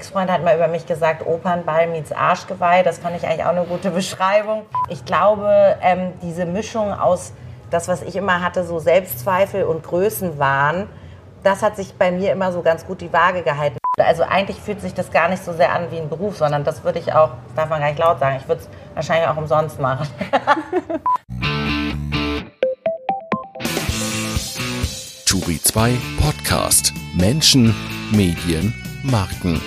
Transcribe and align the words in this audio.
Ex-Freund 0.00 0.30
hat 0.30 0.42
mal 0.42 0.56
über 0.56 0.66
mich 0.66 0.86
gesagt, 0.86 1.26
Opernball 1.26 1.86
meets 1.86 2.10
Arschgeweih. 2.10 2.82
Das 2.82 2.96
fand 3.00 3.16
ich 3.16 3.26
eigentlich 3.26 3.44
auch 3.44 3.50
eine 3.50 3.64
gute 3.64 3.90
Beschreibung. 3.90 4.62
Ich 4.88 5.04
glaube, 5.04 5.76
ähm, 5.82 6.14
diese 6.22 6.46
Mischung 6.46 6.94
aus 6.94 7.34
das, 7.68 7.86
was 7.86 8.00
ich 8.00 8.16
immer 8.16 8.40
hatte, 8.40 8.64
so 8.64 8.78
Selbstzweifel 8.78 9.64
und 9.64 9.82
Größenwahn, 9.82 10.86
das 11.42 11.62
hat 11.62 11.76
sich 11.76 11.92
bei 11.92 12.10
mir 12.10 12.32
immer 12.32 12.50
so 12.50 12.62
ganz 12.62 12.86
gut 12.86 13.02
die 13.02 13.12
Waage 13.12 13.42
gehalten. 13.42 13.76
Also 13.98 14.22
eigentlich 14.22 14.58
fühlt 14.58 14.80
sich 14.80 14.94
das 14.94 15.10
gar 15.10 15.28
nicht 15.28 15.44
so 15.44 15.52
sehr 15.52 15.70
an 15.70 15.90
wie 15.90 15.98
ein 15.98 16.08
Beruf, 16.08 16.38
sondern 16.38 16.64
das 16.64 16.82
würde 16.82 16.98
ich 16.98 17.12
auch, 17.12 17.32
das 17.48 17.56
darf 17.56 17.68
man 17.68 17.80
gar 17.80 17.88
nicht 17.88 17.98
laut 17.98 18.20
sagen, 18.20 18.36
ich 18.40 18.48
würde 18.48 18.62
es 18.62 18.70
wahrscheinlich 18.94 19.28
auch 19.28 19.36
umsonst 19.36 19.78
machen. 19.78 20.08
Turi 25.26 25.60
2 25.62 25.92
Podcast. 26.18 26.94
Menschen, 27.14 27.74
Medien, 28.12 28.74
Marken. 29.02 29.60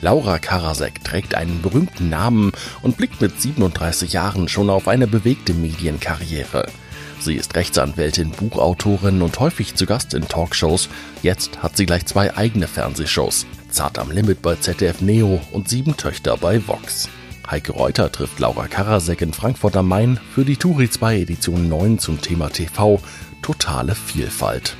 Laura 0.00 0.38
Karasek 0.38 1.02
trägt 1.02 1.34
einen 1.34 1.60
berühmten 1.62 2.08
Namen 2.08 2.52
und 2.82 2.96
blickt 2.96 3.20
mit 3.20 3.40
37 3.40 4.12
Jahren 4.12 4.48
schon 4.48 4.70
auf 4.70 4.86
eine 4.86 5.06
bewegte 5.06 5.52
Medienkarriere. 5.52 6.66
Sie 7.18 7.34
ist 7.34 7.56
Rechtsanwältin, 7.56 8.30
Buchautorin 8.30 9.22
und 9.22 9.40
häufig 9.40 9.74
zu 9.74 9.86
Gast 9.86 10.14
in 10.14 10.28
Talkshows. 10.28 10.88
Jetzt 11.22 11.62
hat 11.62 11.76
sie 11.76 11.86
gleich 11.86 12.06
zwei 12.06 12.36
eigene 12.36 12.68
Fernsehshows. 12.68 13.46
Zart 13.70 13.98
am 13.98 14.10
Limit 14.10 14.42
bei 14.42 14.54
ZDF 14.54 15.00
Neo 15.00 15.40
und 15.50 15.68
Sieben 15.68 15.96
Töchter 15.96 16.36
bei 16.36 16.66
Vox. 16.66 17.08
Heike 17.50 17.72
Reuter 17.72 18.12
trifft 18.12 18.38
Laura 18.38 18.68
Karasek 18.68 19.22
in 19.22 19.32
Frankfurt 19.32 19.76
am 19.76 19.88
Main 19.88 20.20
für 20.34 20.44
die 20.44 20.56
Turi 20.56 20.88
2 20.90 21.20
Edition 21.20 21.68
9 21.68 21.98
zum 21.98 22.20
Thema 22.20 22.48
TV 22.48 23.00
Totale 23.42 23.94
Vielfalt. 23.94 24.76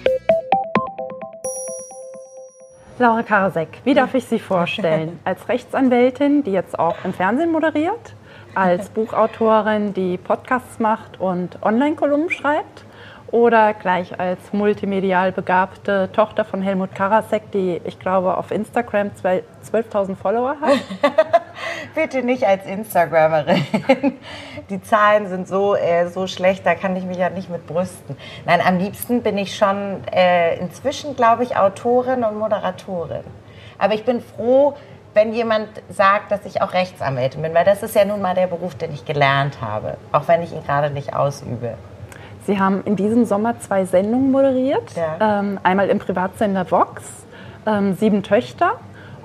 Laura 2.99 3.23
Karasek, 3.23 3.83
wie 3.85 3.93
darf 3.93 4.15
ich 4.15 4.25
Sie 4.25 4.39
vorstellen? 4.39 5.21
Als 5.25 5.51
Rechtsanwältin, 5.51 6.43
die 6.43 6.53
jetzt 6.53 6.79
auch 6.79 6.97
im 7.05 7.13
Fernsehen 7.13 7.53
moderiert, 7.53 8.15
als 8.55 8.88
Buchautorin, 8.95 9.93
die 9.93 10.16
Podcasts 10.16 10.79
macht 10.79 11.21
und 11.21 11.63
Online-Kolumnen 11.63 12.30
schreibt 12.30 12.85
oder 13.30 13.75
gleich 13.75 14.19
als 14.19 14.41
multimedial 14.53 15.30
begabte 15.30 16.09
Tochter 16.13 16.47
von 16.47 16.63
Helmut 16.63 16.95
Karasek, 16.95 17.51
die 17.53 17.83
ich 17.85 17.99
glaube 17.99 18.35
auf 18.38 18.51
Instagram 18.51 19.10
12.000 19.23 20.16
Follower 20.16 20.57
hat? 20.59 20.79
Bitte 21.97 22.23
nicht 22.23 22.47
als 22.47 22.66
Instagrammerin. 22.66 23.65
Die 24.71 24.83
Zahlen 24.83 25.29
sind 25.29 25.49
so, 25.49 25.75
äh, 25.75 26.09
so 26.09 26.27
schlecht, 26.27 26.66
da 26.66 26.75
kann 26.75 26.95
ich 26.95 27.05
mich 27.05 27.16
ja 27.16 27.30
nicht 27.30 27.49
mit 27.49 27.66
brüsten. 27.66 28.19
Nein, 28.45 28.61
am 28.61 28.77
liebsten 28.77 29.23
bin 29.23 29.38
ich 29.38 29.57
schon 29.57 30.05
äh, 30.13 30.59
inzwischen, 30.59 31.16
glaube 31.16 31.43
ich, 31.43 31.57
Autorin 31.57 32.23
und 32.23 32.38
Moderatorin. 32.38 33.25
Aber 33.79 33.95
ich 33.95 34.05
bin 34.05 34.21
froh, 34.21 34.75
wenn 35.15 35.33
jemand 35.33 35.69
sagt, 35.88 36.30
dass 36.30 36.45
ich 36.45 36.61
auch 36.61 36.75
Rechtsanwältin 36.75 37.41
bin, 37.41 37.55
weil 37.55 37.65
das 37.65 37.83
ist 37.83 37.95
ja 37.95 38.05
nun 38.05 38.21
mal 38.21 38.35
der 38.35 38.47
Beruf, 38.47 38.75
den 38.75 38.93
ich 38.93 39.07
gelernt 39.07 39.63
habe, 39.63 39.97
auch 40.13 40.29
wenn 40.29 40.43
ich 40.43 40.53
ihn 40.53 40.63
gerade 40.65 40.91
nicht 40.91 41.16
ausübe. 41.16 41.79
Sie 42.45 42.60
haben 42.60 42.85
in 42.85 42.97
diesem 42.97 43.25
Sommer 43.25 43.59
zwei 43.59 43.87
Sendungen 43.87 44.31
moderiert. 44.31 44.95
Ja. 44.95 45.41
Ähm, 45.41 45.59
einmal 45.63 45.88
im 45.88 45.99
Privatsender 45.99 46.71
Vox, 46.71 47.03
ähm, 47.66 47.95
Sieben 47.95 48.23
Töchter 48.23 48.73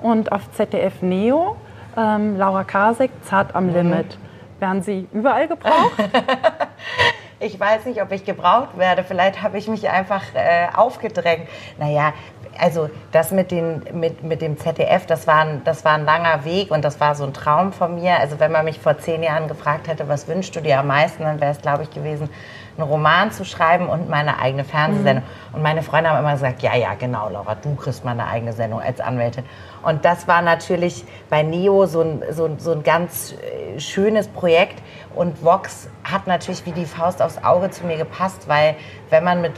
und 0.00 0.32
auf 0.32 0.50
ZDF 0.52 1.02
Neo, 1.02 1.56
ähm, 1.96 2.36
Laura 2.36 2.64
Kasek, 2.64 3.10
Zart 3.24 3.54
am 3.54 3.66
mhm. 3.66 3.74
Limit. 3.74 4.18
Werden 4.60 4.82
Sie 4.82 5.08
überall 5.12 5.48
gebraucht? 5.48 5.98
ich 7.40 7.58
weiß 7.58 7.86
nicht, 7.86 8.00
ob 8.00 8.12
ich 8.12 8.24
gebraucht 8.24 8.78
werde. 8.78 9.02
Vielleicht 9.02 9.42
habe 9.42 9.58
ich 9.58 9.66
mich 9.68 9.88
einfach 9.88 10.22
äh, 10.34 10.68
aufgedrängt. 10.74 11.48
Naja, 11.78 12.12
also 12.58 12.90
das 13.10 13.30
mit, 13.30 13.50
den, 13.50 13.82
mit, 13.92 14.22
mit 14.22 14.42
dem 14.42 14.58
ZDF, 14.58 15.06
das 15.06 15.26
war, 15.26 15.40
ein, 15.40 15.62
das 15.64 15.84
war 15.84 15.94
ein 15.94 16.04
langer 16.04 16.44
Weg 16.44 16.70
und 16.70 16.84
das 16.84 17.00
war 17.00 17.14
so 17.14 17.24
ein 17.24 17.32
Traum 17.32 17.72
von 17.72 17.94
mir. 17.94 18.18
Also 18.18 18.40
wenn 18.40 18.52
man 18.52 18.64
mich 18.64 18.78
vor 18.78 18.98
zehn 18.98 19.22
Jahren 19.22 19.48
gefragt 19.48 19.88
hätte, 19.88 20.08
was 20.08 20.28
wünschst 20.28 20.54
du 20.56 20.60
dir 20.60 20.80
am 20.80 20.86
meisten, 20.86 21.22
dann 21.22 21.40
wäre 21.40 21.52
es, 21.52 21.60
glaube 21.60 21.84
ich, 21.84 21.90
gewesen, 21.90 22.28
einen 22.76 22.88
Roman 22.88 23.30
zu 23.30 23.44
schreiben 23.44 23.88
und 23.88 24.08
meine 24.08 24.38
eigene 24.38 24.64
Fernsehsendung. 24.64 25.24
Mhm. 25.24 25.54
Und 25.54 25.62
meine 25.62 25.82
Freunde 25.82 26.10
haben 26.10 26.18
immer 26.18 26.32
gesagt, 26.32 26.62
ja, 26.62 26.74
ja, 26.74 26.94
genau, 26.94 27.28
Laura, 27.28 27.54
du 27.54 27.74
kriegst 27.74 28.04
mal 28.04 28.12
eine 28.12 28.26
eigene 28.26 28.52
Sendung 28.52 28.80
als 28.80 29.00
Anwältin. 29.00 29.44
Und 29.82 30.04
das 30.04 30.26
war 30.26 30.42
natürlich 30.42 31.04
bei 31.28 31.42
Neo 31.42 31.86
so 31.86 32.00
ein, 32.00 32.22
so, 32.30 32.48
so 32.58 32.72
ein 32.72 32.82
ganz 32.82 33.34
äh, 33.34 33.78
schönes 33.78 34.28
Projekt. 34.28 34.82
Und 35.14 35.44
Vox 35.44 35.88
hat 36.04 36.26
natürlich 36.26 36.64
wie 36.64 36.72
die 36.72 36.86
Faust 36.86 37.20
aufs 37.20 37.42
Auge 37.44 37.70
zu 37.70 37.84
mir 37.86 37.98
gepasst, 37.98 38.48
weil 38.48 38.76
wenn 39.10 39.24
man 39.24 39.42
mit 39.42 39.52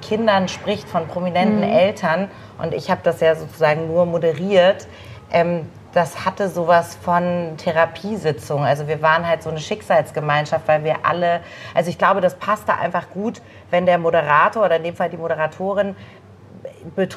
Kindern 0.00 0.48
spricht, 0.48 0.88
von 0.88 1.06
prominenten 1.06 1.58
mhm. 1.58 1.76
Eltern, 1.76 2.30
und 2.60 2.74
ich 2.74 2.90
habe 2.90 3.00
das 3.04 3.20
ja 3.20 3.34
sozusagen 3.34 3.86
nur 3.86 4.06
moderiert, 4.06 4.88
ähm, 5.30 5.68
das 5.92 6.24
hatte 6.24 6.48
sowas 6.48 6.96
von 7.00 7.56
Therapiesitzung. 7.56 8.64
Also 8.64 8.88
wir 8.88 9.00
waren 9.00 9.26
halt 9.26 9.42
so 9.42 9.50
eine 9.50 9.58
Schicksalsgemeinschaft, 9.58 10.68
weil 10.68 10.84
wir 10.84 10.96
alle, 11.04 11.40
also 11.74 11.88
ich 11.90 11.98
glaube, 11.98 12.20
das 12.20 12.34
passte 12.36 12.74
einfach 12.74 13.10
gut, 13.10 13.40
wenn 13.70 13.86
der 13.86 13.98
Moderator 13.98 14.66
oder 14.66 14.76
in 14.76 14.84
dem 14.84 14.94
Fall 14.94 15.08
die 15.08 15.16
Moderatorin 15.16 15.96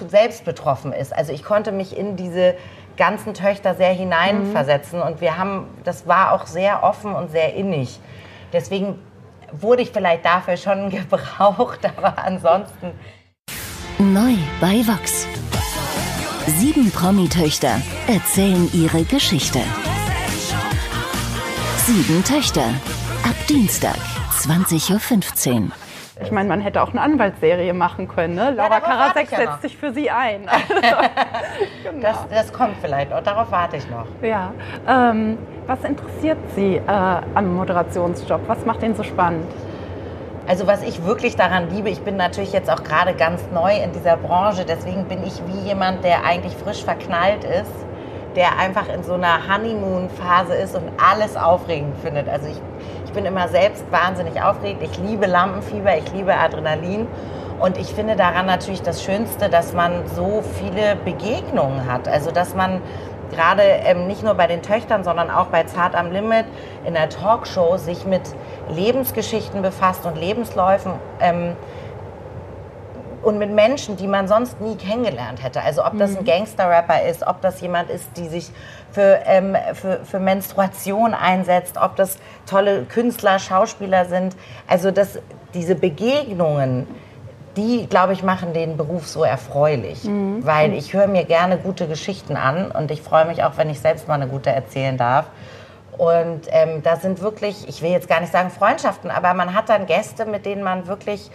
selbst 0.08 0.46
betroffen 0.46 0.94
ist. 0.94 1.16
Also 1.16 1.34
ich 1.34 1.44
konnte 1.44 1.72
mich 1.72 1.98
in 1.98 2.16
diese 2.16 2.56
ganzen 2.98 3.34
Töchter 3.34 3.75
sehr 3.75 3.94
hineinversetzen 3.94 5.00
mhm. 5.00 5.06
und 5.06 5.22
wir 5.22 5.38
haben, 5.38 5.68
das 5.84 6.08
war 6.08 6.31
auch 6.34 6.46
sehr 6.46 6.84
offen 6.84 7.13
und 7.13 7.31
sehr 7.31 7.53
innig. 7.53 8.00
Deswegen 8.53 9.00
wurde 9.53 9.84
ich 9.84 9.91
vielleicht 9.91 10.25
dafür 10.25 10.57
schon 10.57 10.89
gebraucht, 10.89 11.79
aber 11.97 12.17
ansonsten. 12.17 12.91
Neu 14.00 14.35
bei 14.59 14.85
Vox. 14.88 15.28
Sieben 16.47 16.91
Promi-Töchter 16.91 17.81
erzählen 18.07 18.69
ihre 18.73 19.03
Geschichte. 19.03 19.59
Sieben 21.85 22.23
Töchter. 22.23 22.66
Ab 23.23 23.35
Dienstag, 23.47 23.97
20.15 24.39 25.66
Uhr. 25.66 25.72
Ich 26.22 26.32
meine, 26.32 26.48
man 26.48 26.62
hätte 26.62 26.82
auch 26.82 26.92
eine 26.92 27.02
Anwaltsserie 27.02 27.74
machen 27.74 28.08
können. 28.08 28.36
Ne? 28.36 28.52
Laura 28.52 28.76
ja, 28.76 28.80
Karasek 28.80 29.30
setzt 29.30 29.62
sich 29.62 29.78
für 29.78 29.92
sie 29.92 30.09
ein. 30.09 30.42
genau. 31.84 32.02
das, 32.02 32.28
das, 32.30 32.54
kommt 32.54 32.76
vielleicht, 32.82 33.12
darauf 33.12 33.52
warte 33.52 33.78
ich 33.78 33.90
noch. 33.90 34.06
Ja. 34.22 34.52
Ähm, 34.88 35.38
was 35.68 35.84
interessiert 35.84 36.38
Sie 36.56 36.76
äh, 36.76 36.81
am 36.88 37.56
Moderationsjob? 37.56 38.42
Was 38.48 38.66
macht 38.66 38.84
ihn 38.84 38.96
so 38.96 39.04
spannend? 39.04 39.46
Also 40.48 40.68
was 40.68 40.84
ich 40.84 41.06
wirklich 41.06 41.36
daran 41.36 41.70
liebe, 41.70 41.90
ich 41.90 42.02
bin 42.02 42.18
natürlich 42.18 42.52
jetzt 42.52 42.70
auch 42.70 42.84
gerade 42.84 43.14
ganz 43.14 43.42
neu 43.54 43.74
in 43.76 43.92
dieser 43.94 44.18
Branche, 44.18 44.66
deswegen 44.66 45.06
bin 45.06 45.24
ich 45.24 45.42
wie 45.48 45.68
jemand, 45.68 46.04
der 46.04 46.26
eigentlich 46.26 46.56
frisch 46.56 46.84
verknallt 46.84 47.44
ist, 47.44 47.72
der 48.36 48.58
einfach 48.58 48.90
in 48.94 49.04
so 49.04 49.14
einer 49.14 49.48
Honeymoon-Phase 49.48 50.56
ist 50.56 50.76
und 50.76 50.84
alles 50.98 51.38
aufregend 51.38 51.96
findet. 52.00 52.28
Also 52.28 52.50
ich, 52.50 52.62
ich 53.12 53.16
bin 53.16 53.26
immer 53.26 53.50
selbst 53.50 53.84
wahnsinnig 53.92 54.42
aufgeregt, 54.42 54.82
ich 54.82 54.98
liebe 55.00 55.26
Lampenfieber, 55.26 55.98
ich 55.98 56.14
liebe 56.14 56.34
Adrenalin 56.34 57.08
und 57.60 57.78
ich 57.78 57.88
finde 57.88 58.16
daran 58.16 58.46
natürlich 58.46 58.82
das 58.82 59.04
Schönste, 59.04 59.50
dass 59.50 59.74
man 59.74 60.08
so 60.08 60.42
viele 60.42 60.96
Begegnungen 60.96 61.92
hat. 61.92 62.08
Also 62.08 62.32
dass 62.32 62.56
man 62.56 62.82
gerade 63.30 63.64
ähm, 63.64 64.08
nicht 64.08 64.24
nur 64.24 64.36
bei 64.36 64.48
den 64.48 64.62
Töchtern, 64.62 65.04
sondern 65.04 65.30
auch 65.30 65.48
bei 65.48 65.66
Zart 65.66 65.94
am 65.94 66.14
Limit 66.14 66.46
in 66.86 66.94
der 66.94 67.10
Talkshow 67.10 67.76
sich 67.76 68.06
mit 68.06 68.22
Lebensgeschichten 68.70 69.62
befasst 69.62 70.06
und 70.06 70.18
Lebensläufen. 70.18 70.94
Ähm, 71.20 71.58
und 73.22 73.38
mit 73.38 73.52
Menschen, 73.52 73.98
die 73.98 74.08
man 74.08 74.28
sonst 74.28 74.59
nie 74.62 74.76
kennengelernt 74.76 75.44
hätte. 75.44 75.62
Also 75.62 75.86
ob 75.86 75.98
das 75.98 76.16
ein 76.16 76.24
mhm. 76.24 76.28
Gangster-Rapper 76.28 77.04
ist, 77.04 77.26
ob 77.26 77.42
das 77.42 77.62
jemand 77.62 77.90
ist, 77.90 78.09
die 78.18 78.28
sich 78.28 78.52
für, 78.92 79.20
ähm, 79.26 79.56
für, 79.74 80.04
für 80.04 80.20
Menstruation 80.20 81.14
einsetzt, 81.14 81.78
ob 81.81 81.96
das 81.96 82.18
tolle 82.46 82.84
Künstler, 82.84 83.40
Schauspieler 83.40 84.06
sind. 84.06 84.36
Also 84.68 84.92
das, 84.92 85.20
diese 85.54 85.76
Begegnungen, 85.76 86.88
die, 87.58 87.88
glaube 87.88 88.14
ich, 88.14 88.24
machen 88.24 88.54
den 88.54 88.78
Beruf 88.78 89.08
so 89.08 89.24
erfreulich. 89.24 90.04
Mhm. 90.04 90.46
Weil 90.46 90.74
ich 90.74 90.94
höre 90.94 91.08
mir 91.08 91.26
gerne 91.26 91.58
gute 91.58 91.88
Geschichten 91.88 92.36
an 92.36 92.72
und 92.72 92.92
ich 92.92 93.01
freue 93.01 93.25
mich 93.25 93.44
auch, 93.44 93.57
wenn 93.57 93.69
ich 93.69 93.80
selbst 93.80 94.07
mal 94.07 94.16
eine 94.16 94.28
gute 94.28 94.50
erzählen 94.50 94.98
darf. 94.98 95.28
Und 95.98 96.48
ähm, 96.50 96.81
da 96.81 96.95
sind 96.95 97.22
wirklich, 97.22 97.68
ich 97.68 97.81
will 97.81 97.92
jetzt 97.92 98.07
gar 98.07 98.22
nicht 98.22 98.31
sagen 98.31 98.50
Freundschaften, 98.50 99.12
aber 99.12 99.34
man 99.34 99.54
hat 99.54 99.69
dann 99.69 99.86
Gäste, 99.86 100.25
mit 100.25 100.45
denen 100.45 100.63
man 100.63 100.88
wirklich 100.88 101.30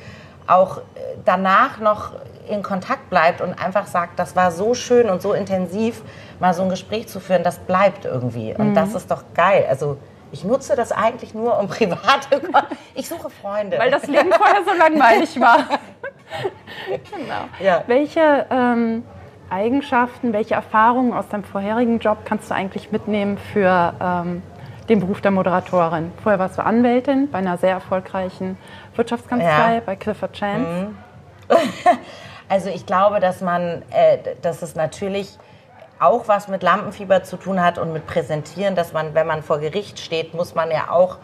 auch 0.47 0.79
äh, 0.79 0.81
danach 1.25 1.79
noch 1.79 2.13
in 2.49 2.63
Kontakt 2.63 3.11
bleibt 3.11 3.41
und 3.41 3.55
einfach 3.55 3.87
sagt, 3.87 4.19
das 4.19 4.37
war 4.37 4.53
so 4.53 4.75
schön 4.75 5.11
und 5.11 5.21
so 5.21 5.33
intensiv, 5.33 6.03
mal 6.39 6.55
so 6.55 6.63
ein 6.63 6.69
Gespräch 6.69 7.09
zu 7.09 7.21
führen, 7.21 7.43
das 7.43 7.59
bleibt 7.59 8.05
irgendwie. 8.05 8.55
Und 8.55 8.71
mhm. 8.71 8.75
das 8.75 8.95
ist 8.95 9.11
doch 9.11 9.25
geil. 9.35 9.67
Also 9.69 9.99
ich 10.33 10.45
nutze 10.45 10.77
das 10.77 10.93
eigentlich 10.93 11.35
nur 11.35 11.59
um 11.59 11.69
private. 11.69 12.41
Ich 12.95 13.09
suche 13.09 13.31
Freunde. 13.31 13.79
Weil 13.79 13.91
das 13.91 14.07
Leben 14.07 14.33
vorher 14.33 14.63
so 14.65 14.73
langweilig 14.79 15.41
war. 15.41 15.59
genau. 16.87 17.49
Ja. 17.61 17.83
Welche 17.87 18.47
ähm, 18.51 19.05
Eigenschaften, 19.51 20.33
welche 20.33 20.55
Erfahrungen 20.55 21.13
aus 21.13 21.29
deinem 21.29 21.45
vorherigen 21.45 21.99
Job 21.99 22.19
kannst 22.25 22.51
du 22.51 22.55
eigentlich 22.55 22.91
mitnehmen 22.91 23.39
für 23.53 23.95
ähm, 24.01 24.43
den 24.89 25.01
Beruf 25.01 25.21
der 25.21 25.31
Moderatorin? 25.31 26.13
Vorher 26.23 26.39
warst 26.39 26.59
du 26.59 26.65
Anwältin 26.65 27.31
bei 27.31 27.39
einer 27.39 27.59
sehr 27.59 27.73
erfolgreichen 27.73 28.57
Wirtschaftskanzlei, 28.95 29.75
ja. 29.77 29.81
bei 29.85 29.97
Clifford 29.97 30.33
Chance. 30.33 30.89
Mhm. 30.89 30.99
Also 32.49 32.69
ich 32.69 32.87
glaube, 32.87 33.19
dass 33.19 33.41
man, 33.41 33.83
äh, 33.91 34.19
dass 34.41 34.63
es 34.63 34.77
natürlich 34.77 35.37
auch 35.99 36.29
was 36.29 36.49
mit 36.49 36.63
Lampenfieber 36.63 37.25
zu 37.25 37.37
tun 37.37 37.63
hat 37.63 37.79
und 37.79 37.93
mit 37.93 38.07
Präsentieren, 38.07 38.77
dass 38.77 38.93
man, 38.93 39.15
wenn 39.15 39.27
man 39.27 39.43
vor 39.43 39.59
Gericht 39.59 39.99
steht, 39.99 40.35
muss 40.35 40.55
man 40.55 40.71
ja 40.71 40.91
auch 40.91 41.17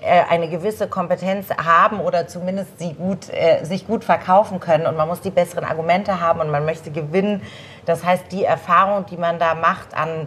äh, 0.00 0.22
eine 0.30 0.48
gewisse 0.48 0.88
Kompetenz 0.88 1.50
haben 1.50 2.00
oder 2.00 2.26
zumindest 2.26 2.78
sie 2.78 2.94
gut, 2.94 3.28
äh, 3.28 3.64
sich 3.64 3.86
gut 3.86 4.04
verkaufen 4.04 4.60
können 4.60 4.86
und 4.86 4.96
man 4.96 5.08
muss 5.08 5.20
die 5.20 5.30
besseren 5.30 5.64
Argumente 5.64 6.20
haben 6.20 6.40
und 6.40 6.50
man 6.50 6.64
möchte 6.64 6.90
gewinnen. 6.90 7.42
Das 7.84 8.04
heißt, 8.04 8.32
die 8.32 8.44
Erfahrung, 8.44 9.04
die 9.06 9.16
man 9.16 9.38
da 9.38 9.54
macht 9.54 9.94
an, 9.94 10.26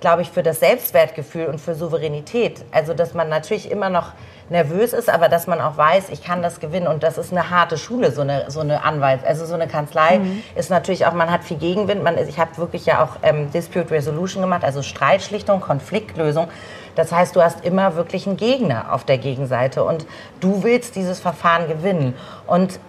glaube 0.00 0.22
ich, 0.22 0.30
für 0.30 0.42
das 0.42 0.60
Selbstwertgefühl 0.60 1.46
und 1.46 1.60
für 1.60 1.74
Souveränität, 1.74 2.64
also 2.70 2.94
dass 2.94 3.14
man 3.14 3.28
natürlich 3.28 3.70
immer 3.70 3.90
noch 3.90 4.12
nervös 4.50 4.92
ist, 4.92 5.10
aber 5.10 5.28
dass 5.28 5.46
man 5.46 5.60
auch 5.60 5.76
weiß, 5.76 6.08
ich 6.10 6.22
kann 6.22 6.42
das 6.42 6.60
gewinnen. 6.60 6.86
Und 6.86 7.02
das 7.02 7.18
ist 7.18 7.32
eine 7.32 7.50
harte 7.50 7.76
Schule, 7.76 8.12
so 8.12 8.22
eine, 8.22 8.50
so 8.50 8.60
eine 8.60 8.82
Anwalt, 8.84 9.20
also 9.26 9.44
so 9.44 9.54
eine 9.54 9.66
Kanzlei 9.66 10.18
mhm. 10.18 10.42
ist 10.54 10.70
natürlich 10.70 11.06
auch, 11.06 11.12
man 11.12 11.30
hat 11.30 11.44
viel 11.44 11.58
Gegenwind. 11.58 12.02
Man, 12.02 12.16
ich 12.16 12.38
habe 12.38 12.56
wirklich 12.56 12.86
ja 12.86 13.04
auch 13.04 13.16
ähm, 13.22 13.50
Dispute 13.50 13.90
Resolution 13.90 14.42
gemacht, 14.42 14.64
also 14.64 14.82
Streitschlichtung, 14.82 15.60
Konfliktlösung. 15.60 16.48
Das 16.94 17.12
heißt, 17.12 17.36
du 17.36 17.42
hast 17.42 17.64
immer 17.64 17.96
wirklich 17.96 18.26
einen 18.26 18.36
Gegner 18.36 18.92
auf 18.92 19.04
der 19.04 19.18
Gegenseite 19.18 19.84
und 19.84 20.06
du 20.40 20.62
willst 20.62 20.96
dieses 20.96 21.20
Verfahren 21.20 21.68
gewinnen. 21.68 22.14
Und 22.46 22.80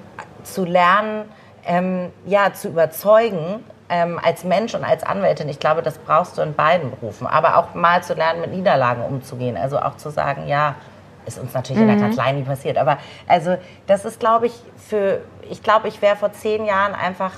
zu 0.44 0.66
lernen, 0.66 1.26
ähm, 1.66 2.12
ja, 2.26 2.54
zu 2.54 2.70
überzeugen, 2.70 3.64
ähm, 3.90 4.20
als 4.24 4.44
Mensch 4.44 4.76
und 4.76 4.84
als 4.84 5.04
Anwältin, 5.04 5.50
ich 5.50 5.60
glaube, 5.60 5.82
das 5.82 5.98
brauchst 5.98 6.38
du 6.38 6.42
in 6.42 6.54
beiden 6.54 6.92
Berufen. 6.92 7.28
Aber 7.28 7.58
auch 7.58 7.74
mal 7.74 8.04
zu 8.04 8.14
lernen, 8.14 8.42
mit 8.42 8.52
Niederlagen 8.52 9.04
umzugehen. 9.04 9.58
Also 9.58 9.80
auch 9.80 9.98
zu 9.98 10.10
sagen, 10.10 10.48
ja, 10.48 10.76
ist 11.26 11.40
uns 11.40 11.54
natürlich 11.54 11.82
mhm. 11.82 11.90
in 11.90 11.96
der 11.96 11.98
mhm. 11.98 12.10
Kanzlei 12.10 12.32
nie 12.34 12.44
passiert. 12.44 12.78
Aber 12.78 12.98
also 13.28 13.58
das 13.88 14.06
ist, 14.06 14.20
glaube 14.20 14.48
ich, 14.48 14.54
für, 14.78 15.22
ich 15.50 15.64
glaube, 15.64 15.88
ich 15.88 16.02
wäre 16.02 16.16
vor 16.16 16.32
zehn 16.34 16.66
Jahren 16.66 16.94
einfach, 16.94 17.34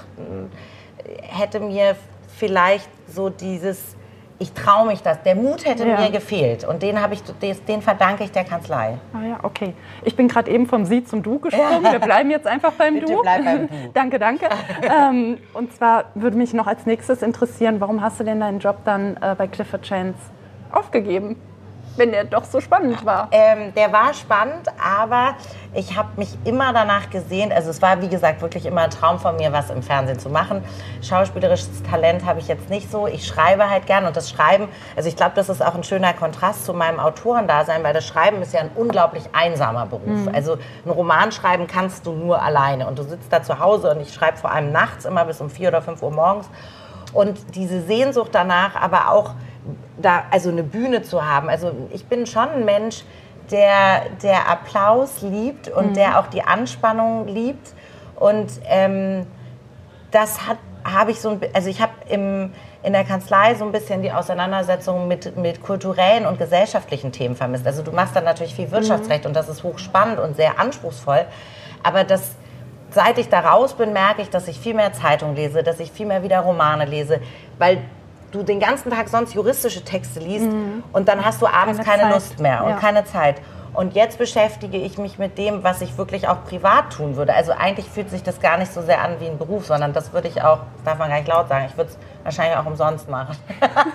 hätte 1.22 1.60
mir 1.60 1.96
vielleicht 2.38 2.90
so 3.08 3.30
dieses, 3.30 3.96
ich 4.42 4.54
traue 4.54 4.88
mich 4.88 5.04
das, 5.04 5.22
der 5.22 5.36
Mut 5.36 5.66
hätte 5.66 5.88
ja. 5.88 6.00
mir 6.00 6.10
gefehlt. 6.10 6.64
Und 6.64 6.82
den, 6.82 6.98
ich, 7.42 7.66
den 7.66 7.82
verdanke 7.84 8.24
ich 8.24 8.32
der 8.32 8.44
Kanzlei. 8.44 8.98
Ah 9.14 9.24
ja, 9.24 9.40
okay. 9.44 9.76
Ich 10.04 10.16
bin 10.16 10.28
gerade 10.28 10.50
eben 10.50 10.66
vom 10.66 10.84
Sie 10.86 11.04
zum 11.04 11.22
Du 11.22 11.38
gesprungen. 11.38 11.84
Wir 11.84 12.00
bleiben 12.00 12.32
jetzt 12.32 12.48
einfach 12.48 12.72
beim 12.74 12.96
Bitte 12.96 13.14
Du. 13.14 13.22
Bleib 13.22 13.46
beim 13.46 13.68
du. 13.68 13.74
danke, 13.94 14.18
danke. 14.18 14.50
ähm, 14.82 15.38
und 15.54 15.72
zwar 15.74 16.06
würde 16.16 16.38
mich 16.38 16.54
noch 16.54 16.66
als 16.66 16.88
nächstes 16.88 17.22
interessieren, 17.22 17.80
warum 17.80 18.02
hast 18.02 18.20
du 18.20 18.24
denn 18.24 18.40
deinen 18.40 18.60
Job 18.60 18.78
dann 18.84 19.16
äh, 19.18 19.36
bei 19.38 19.48
Clifford 19.48 19.84
Chance 19.84 20.18
aufgegeben? 20.72 21.36
Wenn 21.98 22.12
der 22.12 22.24
doch 22.24 22.46
so 22.46 22.62
spannend 22.62 23.06
war? 23.06 23.28
Ähm, 23.32 23.74
der 23.76 23.92
war 23.92 24.14
spannend, 24.14 24.68
aber 24.84 25.36
ich 25.74 25.98
habe 25.98 26.10
mich 26.18 26.38
immer 26.46 26.74
danach 26.74 27.10
gesehen, 27.10 27.52
also 27.52 27.70
es 27.70 27.82
war 27.82 28.02
wie 28.02 28.08
gesagt 28.08 28.42
wirklich 28.42 28.66
immer 28.66 28.82
ein 28.82 28.90
Traum 28.90 29.20
von 29.20 29.36
mir, 29.36 29.52
was 29.52 29.70
im 29.70 29.84
Fernsehen 29.84 30.20
zu 30.20 30.30
machen. 30.30 30.64
Schauspielerisches 31.02 31.84
Talent 31.84 32.26
habe 32.26 32.40
ich 32.40 32.48
jetzt 32.48 32.70
nicht 32.70 32.92
so. 32.92 33.08
Ich 33.08 33.26
schreibe 33.28 33.70
halt 33.70 33.86
gern 33.86 34.06
und 34.06 34.16
das 34.16 34.30
Schreiben, 34.30 34.68
also 34.96 35.10
ich 35.10 35.16
glaube, 35.16 35.34
das 35.36 35.50
ist 35.50 35.62
auch 35.62 35.76
ein 35.76 35.84
schöner 35.84 36.14
Kontrast 36.14 36.66
zu 36.66 36.74
meinem 36.74 37.00
Autorendasein, 37.00 37.84
weil 37.84 37.94
das 37.94 38.06
Schreiben 38.06 38.42
ist 38.42 38.54
ja 38.54 38.62
ein 38.62 38.72
unglaublich 38.76 39.24
einsamer 39.34 39.86
Beruf. 39.86 40.26
Mhm. 40.26 40.32
Also 40.34 40.58
ein 40.86 40.92
Roman 40.92 41.32
schreiben 41.32 41.68
kannst 41.68 42.06
du 42.06 42.14
nur 42.14 42.42
alleine 42.42 42.88
und 42.88 43.00
du 43.00 43.04
sitzt 43.04 43.32
da 43.32 43.44
zu 43.44 43.60
Hause 43.60 43.92
und 43.92 44.02
ich 44.02 44.14
schreibe 44.14 44.38
vor 44.38 44.52
allem 44.52 44.72
nachts 44.72 45.06
immer 45.06 45.26
bis 45.26 45.42
um 45.42 45.50
vier 45.50 45.70
oder 45.70 45.82
fünf 45.82 46.02
Uhr 46.02 46.12
morgens 46.12 46.50
und 47.14 47.56
diese 47.56 47.82
Sehnsucht 47.82 48.30
danach, 48.34 48.76
aber 48.76 49.10
auch 49.10 49.36
da, 50.02 50.24
also 50.32 50.50
eine 50.50 50.64
Bühne 50.64 51.04
zu 51.04 51.26
haben. 51.26 51.50
Also 51.50 51.72
ich 51.92 52.06
bin 52.06 52.26
schon 52.26 52.50
ein 52.50 52.66
Mensch, 52.66 53.04
der, 53.52 54.04
der 54.24 54.50
Applaus 54.50 55.22
liebt 55.22 55.68
und 55.68 55.92
mhm. 55.92 55.94
der 55.94 56.20
auch 56.20 56.28
die 56.28 56.44
Anspannung 56.44 57.28
liebt. 57.28 57.74
Und 58.16 58.52
ähm, 58.66 59.26
das 60.12 60.40
habe 60.84 61.12
ich 61.12 61.20
so 61.20 61.32
ein, 61.32 61.42
also 61.54 61.70
ich 61.70 61.82
habe 61.82 61.94
im 62.10 62.52
in 62.84 62.94
der 62.94 63.04
Kanzlei 63.04 63.54
so 63.56 63.66
ein 63.66 63.72
bisschen 63.72 64.02
die 64.02 64.12
Auseinandersetzung 64.12 65.08
mit, 65.08 65.38
mit 65.38 65.62
kulturellen 65.62 66.26
und 66.26 66.40
gesellschaftlichen 66.40 67.12
Themen 67.12 67.36
vermisst. 67.36 67.68
Also 67.68 67.84
du 67.84 67.92
machst 67.92 68.16
dann 68.16 68.24
natürlich 68.24 68.56
viel 68.56 68.72
Wirtschaftsrecht 68.72 69.24
mhm. 69.24 69.30
und 69.30 69.34
das 69.36 69.50
ist 69.50 69.64
hochspannend 69.64 70.20
und 70.20 70.36
sehr 70.36 70.60
anspruchsvoll. 70.60 71.26
Aber 71.84 72.04
das, 72.04 72.36
seit 72.90 73.18
ich 73.20 73.30
da 73.30 73.42
raus 73.42 73.74
bin, 73.76 73.94
merke 73.94 74.24
ich, 74.24 74.30
dass 74.30 74.48
ich 74.48 74.60
viel 74.60 74.74
mehr 74.74 74.94
Zeitung 74.94 75.36
lese, 75.36 75.64
dass 75.64 75.80
ich 75.80 75.92
viel 75.92 76.08
mehr 76.08 76.24
wieder 76.24 76.40
Romane 76.40 76.86
lese, 76.86 77.22
weil 77.60 77.80
du 78.32 78.44
den 78.44 78.60
ganzen 78.60 78.92
Tag 78.92 79.10
sonst 79.10 79.34
juristische 79.34 79.84
Texte 79.84 80.20
liest 80.20 80.46
mhm. 80.46 80.84
und 80.94 81.08
dann 81.08 81.24
hast 81.24 81.42
du 81.42 81.48
abends 81.48 81.84
keine, 81.84 82.04
keine 82.04 82.14
Lust 82.14 82.40
mehr 82.40 82.64
und 82.64 82.72
ja. 82.72 82.78
keine 82.78 83.04
Zeit. 83.06 83.42
Und 83.74 83.96
jetzt 83.96 84.18
beschäftige 84.18 84.78
ich 84.78 84.98
mich 84.98 85.18
mit 85.18 85.38
dem, 85.38 85.64
was 85.64 85.82
ich 85.82 85.98
wirklich 85.98 86.28
auch 86.28 86.44
privat 86.44 86.92
tun 86.92 87.16
würde. 87.16 87.34
Also 87.34 87.54
eigentlich 87.54 87.90
fühlt 87.90 88.10
sich 88.10 88.22
das 88.22 88.42
gar 88.42 88.58
nicht 88.58 88.74
so 88.74 88.82
sehr 88.82 89.02
an 89.02 89.20
wie 89.20 89.28
ein 89.28 89.38
Beruf, 89.38 89.66
sondern 89.66 89.94
das 89.94 90.12
würde 90.12 90.28
ich 90.28 90.42
auch, 90.42 90.60
darf 90.84 90.98
man 90.98 91.10
gar 91.10 91.18
nicht 91.18 91.30
laut 91.30 91.48
sagen, 91.48 91.68
ich 91.70 91.78
würde 91.78 91.90
es 91.90 91.98
wahrscheinlich 92.24 92.58
auch 92.58 92.66
umsonst 92.66 93.10
machen. 93.10 93.38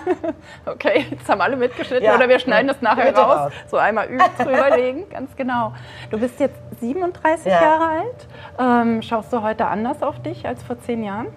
okay, 0.67 1.05
jetzt 1.11 1.29
haben 1.29 1.43
alle 1.43 1.57
mitgeschnitten 1.57 2.07
ja, 2.07 2.15
oder 2.15 2.27
wir 2.27 2.39
schneiden 2.39 2.69
das 2.69 2.81
nachher 2.81 3.15
raus. 3.15 3.39
raus. 3.39 3.53
So 3.67 3.77
einmal 3.77 4.09
drüberlegen, 4.39 5.09
ganz 5.11 5.37
genau. 5.37 5.75
Du 6.11 6.19
bist 6.19 6.41
jetzt 6.41 6.59
37 6.81 7.47
ja. 7.47 7.61
Jahre 7.61 7.87
alt. 7.87 8.27
Ähm, 8.59 9.03
schaust 9.03 9.31
du 9.31 9.43
heute 9.43 9.67
anders 9.67 10.03
auf 10.03 10.23
dich 10.23 10.47
als 10.47 10.63
vor 10.63 10.79
zehn 10.81 11.05
Jahren? 11.05 11.29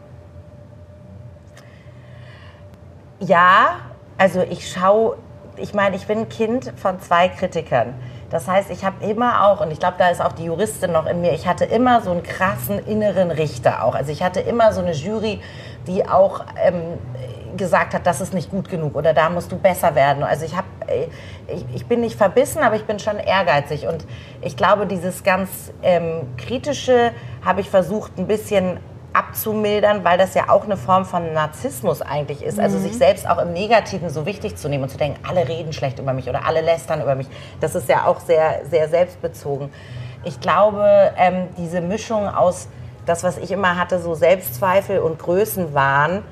Ja, 3.20 3.80
also 4.18 4.42
ich 4.42 4.72
schaue, 4.72 5.18
ich 5.58 5.74
meine, 5.74 5.98
ich 5.98 6.08
bin 6.08 6.30
Kind 6.30 6.72
von 6.78 7.02
zwei 7.02 7.28
Kritikern. 7.28 7.94
Das 8.30 8.48
heißt, 8.48 8.70
ich 8.70 8.86
habe 8.86 9.04
immer 9.04 9.46
auch, 9.46 9.60
und 9.60 9.72
ich 9.72 9.80
glaube, 9.80 9.96
da 9.98 10.10
ist 10.10 10.22
auch 10.22 10.32
die 10.32 10.46
Juristin 10.46 10.92
noch 10.92 11.06
in 11.06 11.20
mir, 11.20 11.34
ich 11.34 11.48
hatte 11.48 11.66
immer 11.66 12.00
so 12.02 12.12
einen 12.12 12.24
krassen 12.24 12.80
inneren 12.80 13.32
Richter 13.32 13.84
auch. 13.84 13.96
Also 13.96 14.12
ich 14.12 14.24
hatte 14.24 14.40
immer 14.40 14.72
so 14.72 14.82
eine 14.82 14.94
Jury, 14.94 15.42
die 15.88 16.08
auch 16.08 16.46
ähm, 16.64 17.00
gesagt 17.58 17.94
hat, 17.94 18.06
das 18.06 18.22
ist 18.22 18.34
nicht 18.34 18.52
gut 18.52 18.70
genug 18.70 18.96
oder 18.96 19.14
da 19.14 19.30
musst 19.30 19.52
du 19.52 19.58
besser 19.58 19.96
werden. 19.96 20.24
Also 20.24 20.46
ich, 20.46 20.56
hab, 20.56 20.66
äh, 20.88 21.08
ich, 21.48 21.66
ich 21.74 21.86
bin 21.88 22.02
nicht 22.02 22.16
verbissen, 22.16 22.62
aber 22.62 22.76
ich 22.76 22.86
bin 22.86 23.00
schon 23.00 23.18
ehrgeizig. 23.18 23.88
Und 23.88 24.06
ich 24.42 24.56
glaube, 24.56 24.86
dieses 24.86 25.24
ganz 25.24 25.74
ähm, 25.82 26.28
Kritische 26.38 27.12
habe 27.44 27.62
ich 27.62 27.70
versucht, 27.70 28.18
ein 28.18 28.28
bisschen 28.28 28.80
abzumildern, 29.20 30.06
weil 30.06 30.18
das 30.18 30.34
ja 30.34 30.50
auch 30.50 30.64
eine 30.64 30.78
Form 30.78 31.06
von 31.06 31.34
Narzissmus 31.34 32.02
eigentlich 32.02 32.42
ist. 32.42 32.60
Also 32.60 32.78
mhm. 32.78 32.84
sich 32.84 32.98
selbst 32.98 33.30
auch 33.30 33.38
im 33.38 33.52
Negativen 33.52 34.10
so 34.10 34.26
wichtig 34.26 34.56
zu 34.56 34.70
nehmen 34.70 34.84
und 34.84 34.90
zu 34.90 34.98
denken, 34.98 35.20
alle 35.28 35.48
reden 35.48 35.74
schlecht 35.74 36.00
über 36.00 36.14
mich 36.14 36.30
oder 36.30 36.46
alle 36.46 36.62
lästern 36.62 37.02
über 37.02 37.16
mich. 37.16 37.28
Das 37.60 37.76
ist 37.76 37.90
ja 37.90 38.06
auch 38.06 38.22
sehr, 38.22 38.62
sehr 38.70 38.88
selbstbezogen. 38.88 39.70
Ich 40.24 40.40
glaube, 40.40 41.12
ähm, 41.18 41.48
diese 41.58 41.82
Mischung 41.82 42.28
aus 42.28 42.70
das, 43.06 43.24
was 43.24 43.38
ich 43.38 43.52
immer 43.52 43.78
hatte, 43.78 44.00
so 44.00 44.14
Selbstzweifel 44.14 45.00
und 45.00 45.20
Größenwahn, 45.20 46.24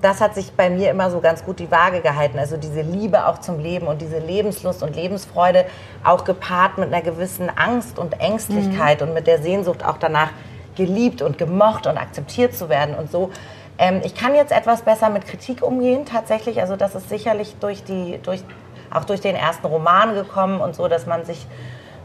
das 0.00 0.20
hat 0.20 0.34
sich 0.34 0.52
bei 0.52 0.68
mir 0.68 0.90
immer 0.90 1.10
so 1.10 1.20
ganz 1.20 1.44
gut 1.44 1.60
die 1.60 1.70
Waage 1.70 2.00
gehalten. 2.00 2.38
Also 2.38 2.56
diese 2.56 2.80
Liebe 2.80 3.26
auch 3.26 3.38
zum 3.38 3.60
Leben 3.60 3.86
und 3.86 4.02
diese 4.02 4.18
Lebenslust 4.18 4.82
und 4.82 4.96
Lebensfreude, 4.96 5.64
auch 6.02 6.24
gepaart 6.24 6.78
mit 6.78 6.92
einer 6.92 7.02
gewissen 7.02 7.48
Angst 7.54 8.00
und 8.00 8.20
Ängstlichkeit 8.20 9.00
mhm. 9.00 9.08
und 9.08 9.14
mit 9.14 9.28
der 9.28 9.40
Sehnsucht 9.40 9.84
auch 9.84 9.98
danach, 9.98 10.30
geliebt 10.76 11.22
und 11.22 11.38
gemocht 11.38 11.86
und 11.86 11.98
akzeptiert 11.98 12.54
zu 12.54 12.68
werden 12.68 12.94
und 12.94 13.10
so. 13.10 13.30
Ähm, 13.78 14.00
ich 14.04 14.14
kann 14.14 14.34
jetzt 14.34 14.52
etwas 14.52 14.82
besser 14.82 15.10
mit 15.10 15.26
Kritik 15.26 15.62
umgehen, 15.62 16.04
tatsächlich. 16.04 16.60
Also 16.60 16.76
das 16.76 16.94
ist 16.94 17.08
sicherlich 17.08 17.56
durch 17.60 17.84
die, 17.84 18.18
durch, 18.22 18.42
auch 18.90 19.04
durch 19.04 19.20
den 19.20 19.36
ersten 19.36 19.66
Roman 19.66 20.14
gekommen 20.14 20.60
und 20.60 20.74
so, 20.74 20.88
dass 20.88 21.06
man 21.06 21.24
sich 21.24 21.46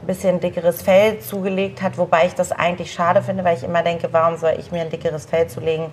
ein 0.01 0.07
bisschen 0.07 0.39
dickeres 0.39 0.81
Fell 0.81 1.19
zugelegt 1.19 1.81
hat, 1.81 1.97
wobei 1.97 2.27
ich 2.27 2.35
das 2.35 2.51
eigentlich 2.51 2.93
schade 2.93 3.21
finde, 3.21 3.43
weil 3.43 3.57
ich 3.57 3.63
immer 3.63 3.83
denke, 3.83 4.09
warum 4.11 4.37
soll 4.37 4.55
ich 4.59 4.71
mir 4.71 4.81
ein 4.81 4.89
dickeres 4.89 5.25
Fell 5.25 5.47
zulegen 5.47 5.87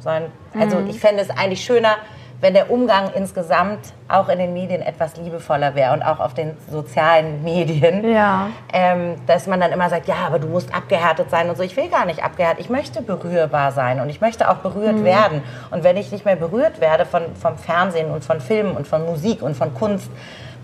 sollen? 0.00 0.32
Also 0.58 0.78
mhm. 0.78 0.88
ich 0.88 0.98
fände 0.98 1.22
es 1.22 1.30
eigentlich 1.30 1.64
schöner, 1.64 1.96
wenn 2.40 2.54
der 2.54 2.70
Umgang 2.70 3.10
insgesamt 3.14 3.80
auch 4.08 4.28
in 4.28 4.38
den 4.38 4.52
Medien 4.52 4.80
etwas 4.80 5.16
liebevoller 5.16 5.74
wäre 5.74 5.92
und 5.92 6.02
auch 6.02 6.20
auf 6.20 6.34
den 6.34 6.56
sozialen 6.70 7.42
Medien, 7.44 8.10
ja. 8.10 8.48
ähm, 8.72 9.16
dass 9.26 9.46
man 9.46 9.60
dann 9.60 9.72
immer 9.72 9.88
sagt, 9.90 10.08
ja, 10.08 10.16
aber 10.26 10.38
du 10.38 10.48
musst 10.48 10.74
abgehärtet 10.74 11.30
sein 11.30 11.50
und 11.50 11.56
so. 11.56 11.62
Ich 11.62 11.76
will 11.76 11.88
gar 11.88 12.06
nicht 12.06 12.24
abgehärtet, 12.24 12.60
ich 12.60 12.70
möchte 12.70 13.02
berührbar 13.02 13.72
sein 13.72 14.00
und 14.00 14.08
ich 14.08 14.20
möchte 14.20 14.50
auch 14.50 14.56
berührt 14.56 14.96
mhm. 14.96 15.04
werden. 15.04 15.42
Und 15.70 15.84
wenn 15.84 15.96
ich 15.96 16.12
nicht 16.12 16.24
mehr 16.24 16.36
berührt 16.36 16.80
werde 16.80 17.04
von, 17.04 17.22
vom 17.34 17.58
Fernsehen 17.58 18.10
und 18.10 18.24
von 18.24 18.40
Filmen 18.40 18.76
und 18.76 18.86
von 18.86 19.04
Musik 19.04 19.42
und 19.42 19.56
von 19.56 19.74
Kunst, 19.74 20.10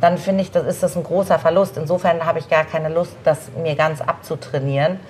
dann 0.01 0.19
finde 0.19 0.43
ich, 0.43 0.51
das 0.51 0.67
ist 0.67 0.83
das 0.83 0.97
ein 0.97 1.05
großer 1.05 1.39
Verlust. 1.39 1.77
Insofern 1.77 2.25
habe 2.25 2.39
ich 2.39 2.49
gar 2.49 2.65
keine 2.65 2.89
Lust, 2.89 3.17
das 3.25 3.51
mir 3.63 3.75
ganz 3.77 4.01
abzutrainieren. 4.01 5.01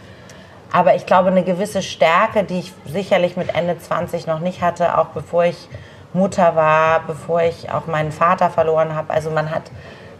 Aber 0.72 0.94
ich 0.94 1.06
glaube, 1.06 1.30
eine 1.30 1.42
gewisse 1.42 1.82
Stärke, 1.82 2.44
die 2.44 2.58
ich 2.58 2.72
sicherlich 2.86 3.36
mit 3.36 3.54
Ende 3.54 3.78
20 3.78 4.26
noch 4.26 4.40
nicht 4.40 4.62
hatte, 4.62 4.98
auch 4.98 5.06
bevor 5.06 5.44
ich 5.44 5.68
Mutter 6.16 6.56
war, 6.56 7.02
bevor 7.06 7.42
ich 7.42 7.70
auch 7.70 7.86
meinen 7.86 8.12
Vater 8.12 8.50
verloren 8.50 8.94
habe. 8.94 9.12
Also 9.12 9.30
man 9.30 9.50
hat 9.50 9.62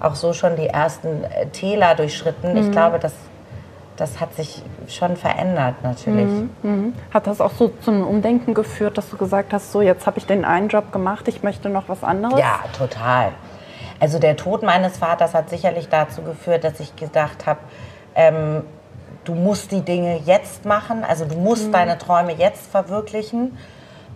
auch 0.01 0.15
so 0.15 0.33
schon 0.33 0.57
die 0.57 0.67
ersten 0.67 1.25
äh, 1.25 1.47
Täler 1.47 1.95
durchschritten. 1.95 2.53
Mhm. 2.53 2.59
Ich 2.59 2.71
glaube, 2.71 2.99
das, 2.99 3.15
das 3.97 4.21
hat 4.21 4.35
sich 4.35 4.63
schon 4.89 5.17
verändert 5.17 5.77
natürlich. 5.83 6.27
Mhm. 6.27 6.51
Mhm. 6.63 6.95
Hat 7.13 7.27
das 7.27 7.41
auch 7.41 7.53
so 7.53 7.73
zum 7.81 8.07
Umdenken 8.07 8.55
geführt, 8.55 8.99
dass 8.99 9.11
du 9.11 9.17
gesagt 9.17 9.53
hast, 9.53 9.73
so 9.73 9.81
jetzt 9.81 10.07
habe 10.07 10.19
ich 10.19 10.27
den 10.27 10.45
einen 10.45 10.69
Job 10.69 10.93
gemacht, 10.93 11.27
ich 11.29 11.43
möchte 11.43 11.69
noch 11.69 11.89
was 11.89 12.05
anderes? 12.05 12.39
Ja, 12.39 12.61
total. 12.77 13.33
Also 13.99 14.19
der 14.19 14.37
Tod 14.37 14.63
meines 14.63 14.99
Vaters 14.99 15.33
hat 15.35 15.49
sicherlich 15.49 15.89
dazu 15.89 16.23
geführt, 16.23 16.65
dass 16.65 16.81
ich 16.81 16.95
gedacht 16.97 17.47
habe, 17.47 17.61
ähm, 18.15 18.63
du 19.25 19.35
musst 19.35 19.73
die 19.73 19.81
Dinge 19.81 20.21
jetzt 20.25 20.65
machen, 20.67 21.03
also 21.03 21.25
du 21.25 21.37
musst 21.37 21.69
mhm. 21.69 21.73
deine 21.73 21.99
Träume 21.99 22.35
jetzt 22.35 22.71
verwirklichen, 22.71 23.57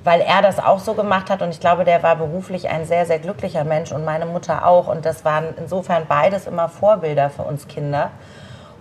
weil 0.05 0.21
er 0.21 0.43
das 0.43 0.59
auch 0.59 0.79
so 0.79 0.95
gemacht 0.95 1.31
hat 1.31 1.43
und 1.43 1.51
ich 1.51 1.61
glaube, 1.61 1.85
der 1.85 2.03
war 2.03 2.17
beruflich 2.17 2.69
ein 2.71 2.85
sehr, 2.87 3.07
sehr 3.07 3.19
glücklicher 3.19 3.65
Mensch 3.65 3.93
und 3.93 4.05
meine 4.05 4.27
Mutter 4.27 4.67
auch 4.67 4.89
und 4.89 5.05
das 5.05 5.25
waren 5.25 5.55
insofern 5.59 6.07
beides 6.07 6.47
immer 6.47 6.69
Vorbilder 6.69 7.31
für 7.31 7.43
uns 7.43 7.69
Kinder. 7.69 8.11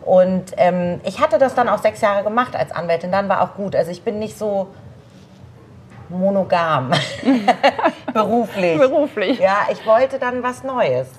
Und 0.05 0.53
ähm, 0.57 1.01
ich 1.03 1.19
hatte 1.19 1.37
das 1.37 1.55
dann 1.55 1.67
auch 1.67 1.79
sechs 1.79 2.01
Jahre 2.01 2.23
gemacht 2.23 2.55
als 2.55 2.71
Anwältin, 2.71 3.11
dann 3.11 3.27
war 3.27 3.41
auch 3.41 3.55
gut. 3.55 3.75
Also 3.75 3.91
ich 3.91 4.01
bin 4.03 4.17
nicht 4.17 4.37
so 4.37 4.67
monogam 6.07 6.91
beruflich. 8.13 8.77
Beruflich. 8.77 9.39
Ja, 9.39 9.67
ich 9.71 9.85
wollte 9.85 10.19
dann 10.19 10.41
was 10.41 10.63
Neues. 10.63 11.09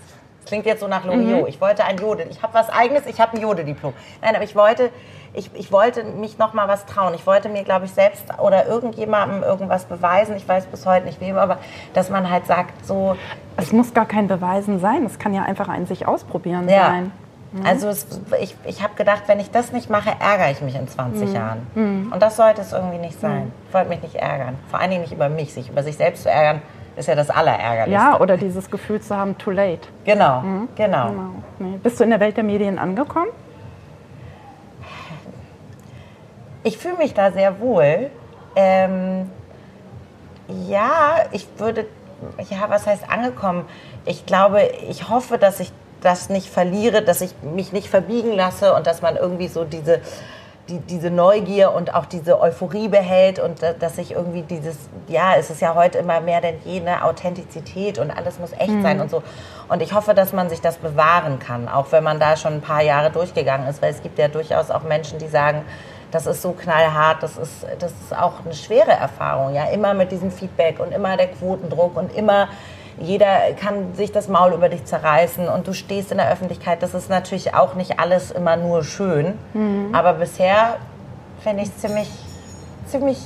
Das 0.41 0.47
klingt 0.47 0.67
jetzt 0.67 0.81
so 0.81 0.89
nach 0.89 1.05
Loriot. 1.05 1.43
Mhm. 1.43 1.47
Ich 1.47 1.61
wollte 1.61 1.85
ein 1.85 1.99
Jode. 1.99 2.25
Ich 2.31 2.43
habe 2.43 2.55
was 2.55 2.71
Eigenes. 2.71 3.07
Ich 3.07 3.21
habe 3.21 3.37
ein 3.37 3.43
Jode-Diplom. 3.43 3.93
Nein, 4.23 4.35
aber 4.35 4.45
ich 4.45 4.57
wollte, 4.57 4.91
ich, 5.35 5.51
ich 5.55 5.71
wollte 5.71 6.03
mich 6.05 6.39
noch 6.39 6.55
mal 6.55 6.67
was 6.67 6.87
trauen. 6.87 7.15
Ich 7.15 7.27
wollte 7.27 7.49
mir, 7.49 7.63
glaube 7.63 7.85
ich, 7.85 7.93
selbst 7.93 8.25
oder 8.39 8.67
irgendjemandem 8.67 9.43
irgendwas 9.43 9.85
beweisen. 9.85 10.37
Ich 10.37 10.49
weiß 10.49 10.67
bis 10.67 10.87
heute 10.87 11.07
nicht 11.07 11.21
wem, 11.21 11.37
aber 11.37 11.59
dass 11.95 12.11
man 12.11 12.31
halt 12.31 12.47
sagt, 12.47 12.87
so. 12.87 13.17
Es 13.57 13.73
muss 13.73 13.93
gar 13.93 14.07
kein 14.07 14.29
Beweisen 14.29 14.81
sein. 14.81 15.05
Es 15.05 15.19
kann 15.19 15.35
ja 15.35 15.43
einfach 15.43 15.69
ein 15.69 15.87
sich 15.87 16.09
ausprobieren 16.09 16.69
ja. 16.69 16.87
sein. 16.87 17.13
Mhm. 17.53 17.67
Also 17.67 17.89
es, 17.89 18.07
ich, 18.41 18.55
ich 18.65 18.83
habe 18.83 18.95
gedacht, 18.95 19.25
wenn 19.27 19.41
ich 19.41 19.51
das 19.51 19.73
nicht 19.73 19.91
mache, 19.91 20.11
ärgere 20.21 20.51
ich 20.53 20.61
mich 20.61 20.75
in 20.75 20.89
20 20.89 21.29
mhm. 21.29 21.35
Jahren. 21.35 21.67
Mhm. 21.75 22.13
Und 22.13 22.23
das 22.23 22.37
sollte 22.37 22.61
es 22.61 22.73
irgendwie 22.73 22.99
nicht 22.99 23.21
sein. 23.21 23.47
Mhm. 23.47 23.53
Ich 23.69 23.75
wollte 23.75 23.89
mich 23.89 24.03
nicht 24.03 24.15
ärgern. 24.17 24.57
Vor 24.71 24.81
allen 24.81 24.91
Dingen 24.91 25.03
nicht 25.03 25.13
über 25.13 25.29
mich. 25.29 25.53
Sich 25.53 25.69
über 25.69 25.83
sich 25.83 25.97
selbst 25.97 26.23
zu 26.23 26.31
ärgern, 26.31 26.63
ist 26.97 27.09
ja 27.09 27.15
das 27.15 27.31
Allerärgerlichste. 27.31 27.93
Ja, 27.93 28.21
oder 28.21 28.37
dieses 28.37 28.71
Gefühl 28.71 29.01
zu 29.01 29.17
haben, 29.17 29.39
too 29.39 29.51
late. 29.51 29.89
Genau, 30.05 30.41
mhm. 30.41 30.69
genau. 30.75 31.09
genau. 31.09 31.31
Nee. 31.59 31.79
Bist 31.83 32.01
du 32.01 32.05
in 32.05 32.11
der 32.11 32.21
Welt 32.21 32.37
der 32.37 32.45
Medien 32.45 32.79
angekommen? 32.79 33.31
Ich 36.63 36.77
fühle 36.77 36.99
mich 36.99 37.15
da 37.15 37.33
sehr 37.33 37.61
wohl. 37.61 38.11
Ähm, 38.55 39.31
ja, 40.69 41.17
ich 41.33 41.47
würde, 41.57 41.87
ja, 42.51 42.69
was 42.69 42.87
heißt 42.87 43.11
angekommen? 43.11 43.65
Ich 44.05 44.27
glaube, 44.27 44.63
ich 44.89 45.09
hoffe, 45.09 45.39
dass 45.39 45.61
ich 45.61 45.73
das 46.01 46.29
nicht 46.29 46.49
verliere, 46.49 47.03
dass 47.03 47.21
ich 47.21 47.35
mich 47.43 47.73
nicht 47.73 47.89
verbiegen 47.89 48.33
lasse 48.33 48.75
und 48.75 48.87
dass 48.87 49.03
man 49.03 49.17
irgendwie 49.17 49.49
so 49.49 49.65
diese, 49.65 50.01
die, 50.71 50.79
diese 50.79 51.11
Neugier 51.11 51.73
und 51.73 51.95
auch 51.95 52.07
diese 52.07 52.41
Euphorie 52.41 52.89
behält 52.89 53.39
und 53.39 53.61
dass 53.81 53.99
ich 53.99 54.13
irgendwie 54.13 54.43
dieses, 54.43 54.77
ja, 55.09 55.35
es 55.37 55.51
ist 55.51 55.61
ja 55.61 55.75
heute 55.75 55.99
immer 55.99 56.21
mehr 56.21 56.41
denn 56.41 56.57
je 56.65 56.81
eine 56.81 57.05
Authentizität 57.05 57.99
und 57.99 58.11
alles 58.11 58.39
muss 58.39 58.53
echt 58.53 58.71
mhm. 58.71 58.83
sein 58.83 59.01
und 59.01 59.11
so. 59.11 59.23
Und 59.69 59.83
ich 59.83 59.93
hoffe, 59.93 60.15
dass 60.15 60.33
man 60.33 60.49
sich 60.49 60.61
das 60.61 60.77
bewahren 60.77 61.39
kann, 61.39 61.69
auch 61.69 61.93
wenn 61.93 62.05
man 62.05 62.21
da 62.21 62.37
schon 62.37 62.55
ein 62.55 62.61
paar 62.61 62.83
Jahre 62.83 63.11
durchgegangen 63.11 63.69
ist, 63.69 63.83
weil 63.83 63.91
es 63.91 64.03
gibt 64.03 64.19
ja 64.19 64.29
durchaus 64.29 64.71
auch 64.71 64.83
Menschen, 64.85 65.19
die 65.19 65.29
sagen, 65.29 65.65
das 66.11 66.27
ist 66.27 66.43
so 66.43 66.53
knallhart, 66.53 67.23
das 67.23 67.37
ist, 67.37 67.67
das 67.79 67.93
ist 67.93 68.17
auch 68.17 68.45
eine 68.45 68.55
schwere 68.55 68.93
Erfahrung, 68.93 69.55
ja, 69.55 69.65
immer 69.67 69.95
mit 69.95 70.11
diesem 70.13 70.31
Feedback 70.31 70.81
und 70.81 70.93
immer 70.93 71.17
der 71.17 71.29
Quotendruck 71.29 71.97
und 71.97 72.15
immer 72.17 72.49
jeder 73.01 73.53
kann 73.59 73.95
sich 73.95 74.13
das 74.13 74.29
Maul 74.29 74.53
über 74.53 74.69
dich 74.69 74.85
zerreißen 74.85 75.49
und 75.49 75.67
du 75.67 75.73
stehst 75.73 76.13
in 76.13 76.19
der 76.19 76.31
Öffentlichkeit. 76.31 76.83
Das 76.83 76.95
ist 76.95 77.09
natürlich 77.09 77.55
auch 77.55 77.75
nicht 77.75 77.99
alles 77.99 78.31
immer 78.31 78.57
nur 78.57 78.85
schön. 78.85 79.35
Mhm. 79.55 79.95
Aber 79.95 80.15
bisher 80.15 80.77
fände 81.41 81.63
ich 81.63 81.71
es 81.71 81.79
ziemlich, 81.79 82.11
ziemlich 82.87 83.19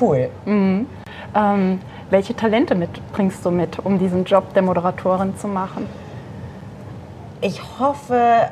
cool. 0.00 0.28
Mhm. 0.44 0.86
Ähm, 1.34 1.80
welche 2.10 2.36
Talente 2.36 2.74
mit, 2.74 2.90
bringst 3.12 3.44
du 3.44 3.50
mit, 3.50 3.78
um 3.78 3.98
diesen 3.98 4.24
Job 4.24 4.52
der 4.54 4.62
Moderatorin 4.62 5.36
zu 5.36 5.48
machen? 5.48 5.88
Ich 7.40 7.60
hoffe 7.78 8.50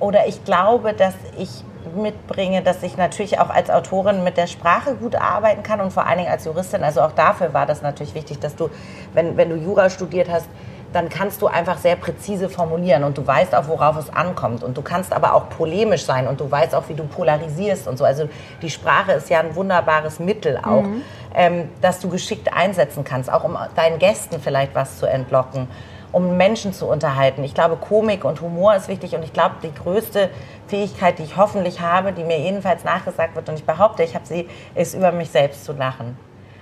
oder 0.00 0.26
ich 0.26 0.44
glaube, 0.44 0.92
dass 0.92 1.14
ich 1.36 1.64
mitbringe, 1.96 2.62
dass 2.62 2.82
ich 2.82 2.96
natürlich 2.96 3.38
auch 3.38 3.50
als 3.50 3.70
Autorin 3.70 4.24
mit 4.24 4.36
der 4.36 4.46
Sprache 4.46 4.94
gut 4.94 5.16
arbeiten 5.16 5.62
kann 5.62 5.80
und 5.80 5.92
vor 5.92 6.06
allen 6.06 6.18
Dingen 6.18 6.30
als 6.30 6.44
Juristin. 6.44 6.82
Also 6.84 7.00
auch 7.00 7.12
dafür 7.12 7.54
war 7.54 7.66
das 7.66 7.82
natürlich 7.82 8.14
wichtig, 8.14 8.38
dass 8.38 8.56
du, 8.56 8.70
wenn, 9.14 9.36
wenn 9.36 9.50
du 9.50 9.56
Jura 9.56 9.90
studiert 9.90 10.28
hast, 10.30 10.48
dann 10.92 11.08
kannst 11.10 11.42
du 11.42 11.48
einfach 11.48 11.76
sehr 11.78 11.96
präzise 11.96 12.48
formulieren 12.48 13.04
und 13.04 13.18
du 13.18 13.26
weißt 13.26 13.54
auch, 13.54 13.68
worauf 13.68 13.98
es 13.98 14.10
ankommt. 14.10 14.62
Und 14.64 14.76
du 14.76 14.82
kannst 14.82 15.12
aber 15.12 15.34
auch 15.34 15.50
polemisch 15.50 16.04
sein 16.04 16.26
und 16.26 16.40
du 16.40 16.50
weißt 16.50 16.74
auch, 16.74 16.88
wie 16.88 16.94
du 16.94 17.04
polarisierst 17.04 17.86
und 17.86 17.98
so. 17.98 18.04
Also 18.04 18.28
die 18.62 18.70
Sprache 18.70 19.12
ist 19.12 19.28
ja 19.28 19.40
ein 19.40 19.54
wunderbares 19.54 20.18
Mittel 20.18 20.56
auch, 20.56 20.82
mhm. 20.82 21.02
ähm, 21.34 21.68
dass 21.82 22.00
du 22.00 22.08
geschickt 22.08 22.50
einsetzen 22.54 23.04
kannst, 23.04 23.30
auch 23.30 23.44
um 23.44 23.58
deinen 23.76 23.98
Gästen 23.98 24.40
vielleicht 24.40 24.74
was 24.74 24.98
zu 24.98 25.06
entlocken 25.06 25.68
um 26.12 26.36
Menschen 26.36 26.72
zu 26.72 26.86
unterhalten. 26.86 27.44
Ich 27.44 27.54
glaube, 27.54 27.76
Komik 27.76 28.24
und 28.24 28.40
Humor 28.40 28.74
ist 28.74 28.88
wichtig 28.88 29.14
und 29.14 29.22
ich 29.22 29.32
glaube, 29.32 29.56
die 29.62 29.74
größte 29.74 30.30
Fähigkeit, 30.66 31.18
die 31.18 31.24
ich 31.24 31.36
hoffentlich 31.36 31.80
habe, 31.80 32.12
die 32.12 32.24
mir 32.24 32.38
jedenfalls 32.38 32.84
nachgesagt 32.84 33.34
wird 33.34 33.48
und 33.48 33.56
ich 33.56 33.64
behaupte, 33.64 34.02
ich 34.02 34.14
habe 34.14 34.26
sie, 34.26 34.48
ist 34.74 34.94
über 34.94 35.12
mich 35.12 35.30
selbst 35.30 35.64
zu 35.64 35.72
lachen. 35.72 36.16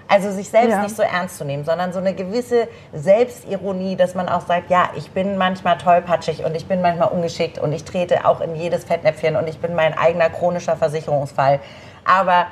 Also 0.08 0.30
sich 0.30 0.48
selbst 0.48 0.70
ja. 0.70 0.82
nicht 0.82 0.94
so 0.94 1.02
ernst 1.02 1.36
zu 1.36 1.44
nehmen, 1.44 1.64
sondern 1.64 1.92
so 1.92 1.98
eine 1.98 2.14
gewisse 2.14 2.68
Selbstironie, 2.92 3.96
dass 3.96 4.14
man 4.14 4.28
auch 4.28 4.46
sagt, 4.46 4.70
ja, 4.70 4.90
ich 4.96 5.10
bin 5.10 5.36
manchmal 5.36 5.78
tollpatschig 5.78 6.44
und 6.44 6.54
ich 6.54 6.66
bin 6.66 6.80
manchmal 6.80 7.08
ungeschickt 7.08 7.58
und 7.58 7.72
ich 7.72 7.82
trete 7.82 8.24
auch 8.24 8.40
in 8.40 8.54
jedes 8.54 8.84
Fettnäpfchen 8.84 9.34
und 9.34 9.48
ich 9.48 9.58
bin 9.58 9.74
mein 9.74 9.98
eigener 9.98 10.30
chronischer 10.30 10.76
Versicherungsfall. 10.76 11.58
Aber 12.04 12.46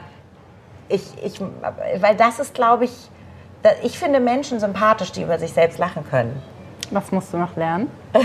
ich, 0.88 1.02
ich 1.22 1.40
weil 1.40 2.16
das 2.16 2.40
ist, 2.40 2.54
glaube 2.54 2.86
ich, 2.86 2.92
ich 3.82 3.98
finde 3.98 4.18
Menschen 4.18 4.58
sympathisch, 4.58 5.12
die 5.12 5.22
über 5.22 5.38
sich 5.38 5.52
selbst 5.52 5.78
lachen 5.78 6.04
können. 6.08 6.42
Was 6.94 7.10
musst 7.10 7.32
du 7.32 7.38
noch 7.38 7.56
lernen? 7.56 7.90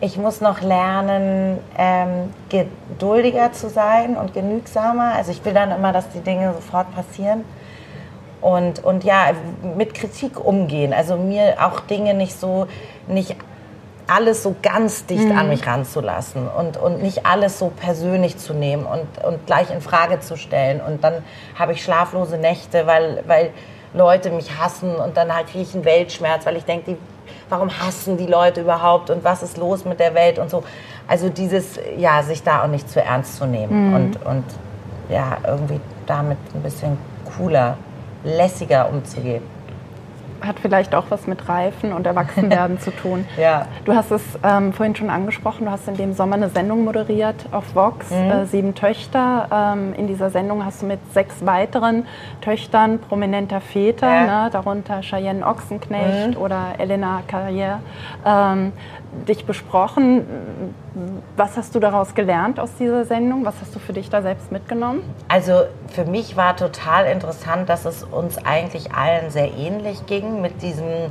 Ich 0.00 0.18
muss 0.18 0.42
noch 0.42 0.60
lernen, 0.60 1.60
ähm, 1.78 2.34
geduldiger 2.50 3.52
zu 3.52 3.70
sein 3.70 4.16
und 4.16 4.34
genügsamer. 4.34 5.14
Also 5.14 5.30
ich 5.30 5.42
will 5.46 5.54
dann 5.54 5.70
immer, 5.70 5.92
dass 5.92 6.10
die 6.10 6.20
Dinge 6.20 6.52
sofort 6.52 6.94
passieren. 6.94 7.44
Und, 8.42 8.84
und 8.84 9.04
ja, 9.04 9.28
mit 9.76 9.94
Kritik 9.94 10.44
umgehen. 10.44 10.92
Also 10.92 11.16
mir 11.16 11.56
auch 11.64 11.80
Dinge 11.80 12.12
nicht 12.12 12.38
so, 12.38 12.66
nicht 13.06 13.34
alles 14.06 14.42
so 14.42 14.54
ganz 14.60 15.06
dicht 15.06 15.24
mhm. 15.28 15.38
an 15.38 15.48
mich 15.48 15.66
ranzulassen 15.66 16.48
und, 16.48 16.76
und 16.76 17.00
nicht 17.00 17.24
alles 17.24 17.58
so 17.58 17.72
persönlich 17.74 18.36
zu 18.36 18.52
nehmen 18.52 18.84
und, 18.84 19.24
und 19.24 19.46
gleich 19.46 19.70
in 19.70 19.80
Frage 19.80 20.20
zu 20.20 20.36
stellen. 20.36 20.82
Und 20.82 21.02
dann 21.02 21.22
habe 21.58 21.72
ich 21.72 21.82
schlaflose 21.82 22.36
Nächte, 22.36 22.86
weil, 22.86 23.22
weil 23.26 23.52
Leute 23.94 24.30
mich 24.30 24.58
hassen 24.58 24.96
und 24.96 25.16
dann 25.16 25.34
halt 25.34 25.46
kriege 25.46 25.62
ich 25.62 25.74
einen 25.74 25.86
Weltschmerz, 25.86 26.44
weil 26.44 26.56
ich 26.56 26.64
denke, 26.64 26.92
die 26.92 26.96
warum 27.48 27.70
hassen 27.70 28.16
die 28.16 28.26
Leute 28.26 28.62
überhaupt 28.62 29.10
und 29.10 29.24
was 29.24 29.42
ist 29.42 29.56
los 29.56 29.84
mit 29.84 30.00
der 30.00 30.14
Welt 30.14 30.38
und 30.38 30.50
so. 30.50 30.64
Also 31.06 31.28
dieses, 31.28 31.78
ja, 31.96 32.22
sich 32.22 32.42
da 32.42 32.62
auch 32.62 32.68
nicht 32.68 32.88
zu 32.90 33.02
ernst 33.02 33.36
zu 33.36 33.46
nehmen 33.46 33.88
mhm. 33.88 33.94
und, 33.94 34.26
und 34.26 34.44
ja, 35.08 35.38
irgendwie 35.46 35.80
damit 36.06 36.38
ein 36.54 36.62
bisschen 36.62 36.96
cooler, 37.36 37.76
lässiger 38.24 38.88
umzugehen 38.88 39.53
hat 40.46 40.60
vielleicht 40.60 40.94
auch 40.94 41.06
was 41.08 41.26
mit 41.26 41.48
Reifen 41.48 41.92
und 41.92 42.06
Erwachsenwerden 42.06 42.78
zu 42.78 42.90
tun. 42.90 43.26
Ja. 43.36 43.66
Du 43.84 43.94
hast 43.94 44.10
es 44.10 44.22
ähm, 44.44 44.72
vorhin 44.72 44.94
schon 44.94 45.10
angesprochen, 45.10 45.64
du 45.64 45.70
hast 45.70 45.88
in 45.88 45.96
dem 45.96 46.12
Sommer 46.12 46.36
eine 46.36 46.50
Sendung 46.50 46.84
moderiert 46.84 47.46
auf 47.50 47.74
Vox, 47.74 48.10
mhm. 48.10 48.30
äh, 48.30 48.46
Sieben 48.46 48.74
Töchter. 48.74 49.48
Ähm, 49.52 49.92
in 49.96 50.06
dieser 50.06 50.30
Sendung 50.30 50.64
hast 50.64 50.82
du 50.82 50.86
mit 50.86 51.00
sechs 51.12 51.44
weiteren 51.44 52.06
Töchtern 52.40 53.00
prominenter 53.00 53.60
Väter, 53.60 54.06
ja. 54.06 54.44
ne, 54.44 54.50
darunter 54.50 55.00
Cheyenne 55.00 55.44
Ochsenknecht 55.44 56.36
mhm. 56.36 56.42
oder 56.42 56.74
Elena 56.78 57.22
Carrière, 57.28 57.78
ähm, 58.24 58.72
dich 59.28 59.46
besprochen. 59.46 60.24
Was 61.36 61.56
hast 61.56 61.74
du 61.74 61.80
daraus 61.80 62.14
gelernt 62.14 62.60
aus 62.60 62.70
dieser 62.78 63.04
Sendung? 63.04 63.44
Was 63.44 63.54
hast 63.60 63.74
du 63.74 63.78
für 63.78 63.92
dich 63.92 64.10
da 64.10 64.22
selbst 64.22 64.52
mitgenommen? 64.52 65.02
Also 65.28 65.62
für 65.88 66.04
mich 66.04 66.36
war 66.36 66.56
total 66.56 67.06
interessant, 67.06 67.68
dass 67.68 67.84
es 67.84 68.04
uns 68.04 68.38
eigentlich 68.44 68.92
allen 68.92 69.30
sehr 69.30 69.52
ähnlich 69.54 70.06
ging 70.06 70.40
mit 70.40 70.62
diesem 70.62 71.10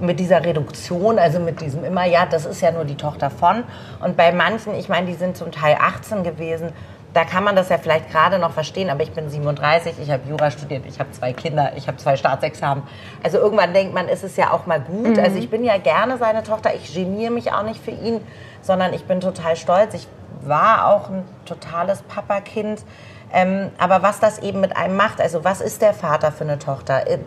mit 0.00 0.18
dieser 0.18 0.44
Reduktion, 0.44 1.16
also 1.18 1.38
mit 1.38 1.60
diesem 1.60 1.84
immer, 1.84 2.04
ja, 2.04 2.26
das 2.26 2.44
ist 2.44 2.60
ja 2.60 2.72
nur 2.72 2.84
die 2.84 2.96
Tochter 2.96 3.30
von. 3.30 3.62
Und 4.00 4.16
bei 4.16 4.32
manchen, 4.32 4.74
ich 4.74 4.88
meine, 4.88 5.06
die 5.06 5.14
sind 5.14 5.36
zum 5.36 5.52
Teil 5.52 5.76
18 5.80 6.24
gewesen, 6.24 6.72
da 7.16 7.24
kann 7.24 7.44
man 7.44 7.56
das 7.56 7.70
ja 7.70 7.78
vielleicht 7.78 8.10
gerade 8.10 8.38
noch 8.38 8.52
verstehen, 8.52 8.90
aber 8.90 9.02
ich 9.02 9.10
bin 9.10 9.30
37, 9.30 9.94
ich 10.02 10.10
habe 10.10 10.28
Jura 10.28 10.50
studiert, 10.50 10.84
ich 10.86 11.00
habe 11.00 11.10
zwei 11.12 11.32
Kinder, 11.32 11.72
ich 11.74 11.88
habe 11.88 11.96
zwei 11.96 12.14
Staatsexamen. 12.14 12.84
Also 13.22 13.38
irgendwann 13.38 13.72
denkt 13.72 13.94
man, 13.94 14.06
ist 14.06 14.22
es 14.22 14.36
ja 14.36 14.52
auch 14.52 14.66
mal 14.66 14.80
gut. 14.80 15.16
Mhm. 15.16 15.24
Also 15.24 15.38
ich 15.38 15.48
bin 15.48 15.64
ja 15.64 15.78
gerne 15.78 16.18
seine 16.18 16.42
Tochter, 16.42 16.74
ich 16.74 16.92
geniere 16.92 17.32
mich 17.32 17.50
auch 17.52 17.62
nicht 17.62 17.82
für 17.82 17.90
ihn, 17.90 18.20
sondern 18.60 18.92
ich 18.92 19.06
bin 19.06 19.20
total 19.20 19.56
stolz. 19.56 19.94
Ich 19.94 20.06
war 20.42 20.88
auch 20.88 21.08
ein 21.08 21.24
totales 21.46 22.02
Papakind. 22.02 22.84
Ähm, 23.32 23.70
aber 23.78 24.02
was 24.02 24.20
das 24.20 24.38
eben 24.38 24.60
mit 24.60 24.76
einem 24.76 24.96
macht, 24.96 25.20
also 25.20 25.44
was 25.44 25.60
ist 25.60 25.82
der 25.82 25.94
Vater 25.94 26.30
für 26.32 26.44
eine 26.44 26.58
Tochter? 26.58 27.06
Äh, 27.08 27.18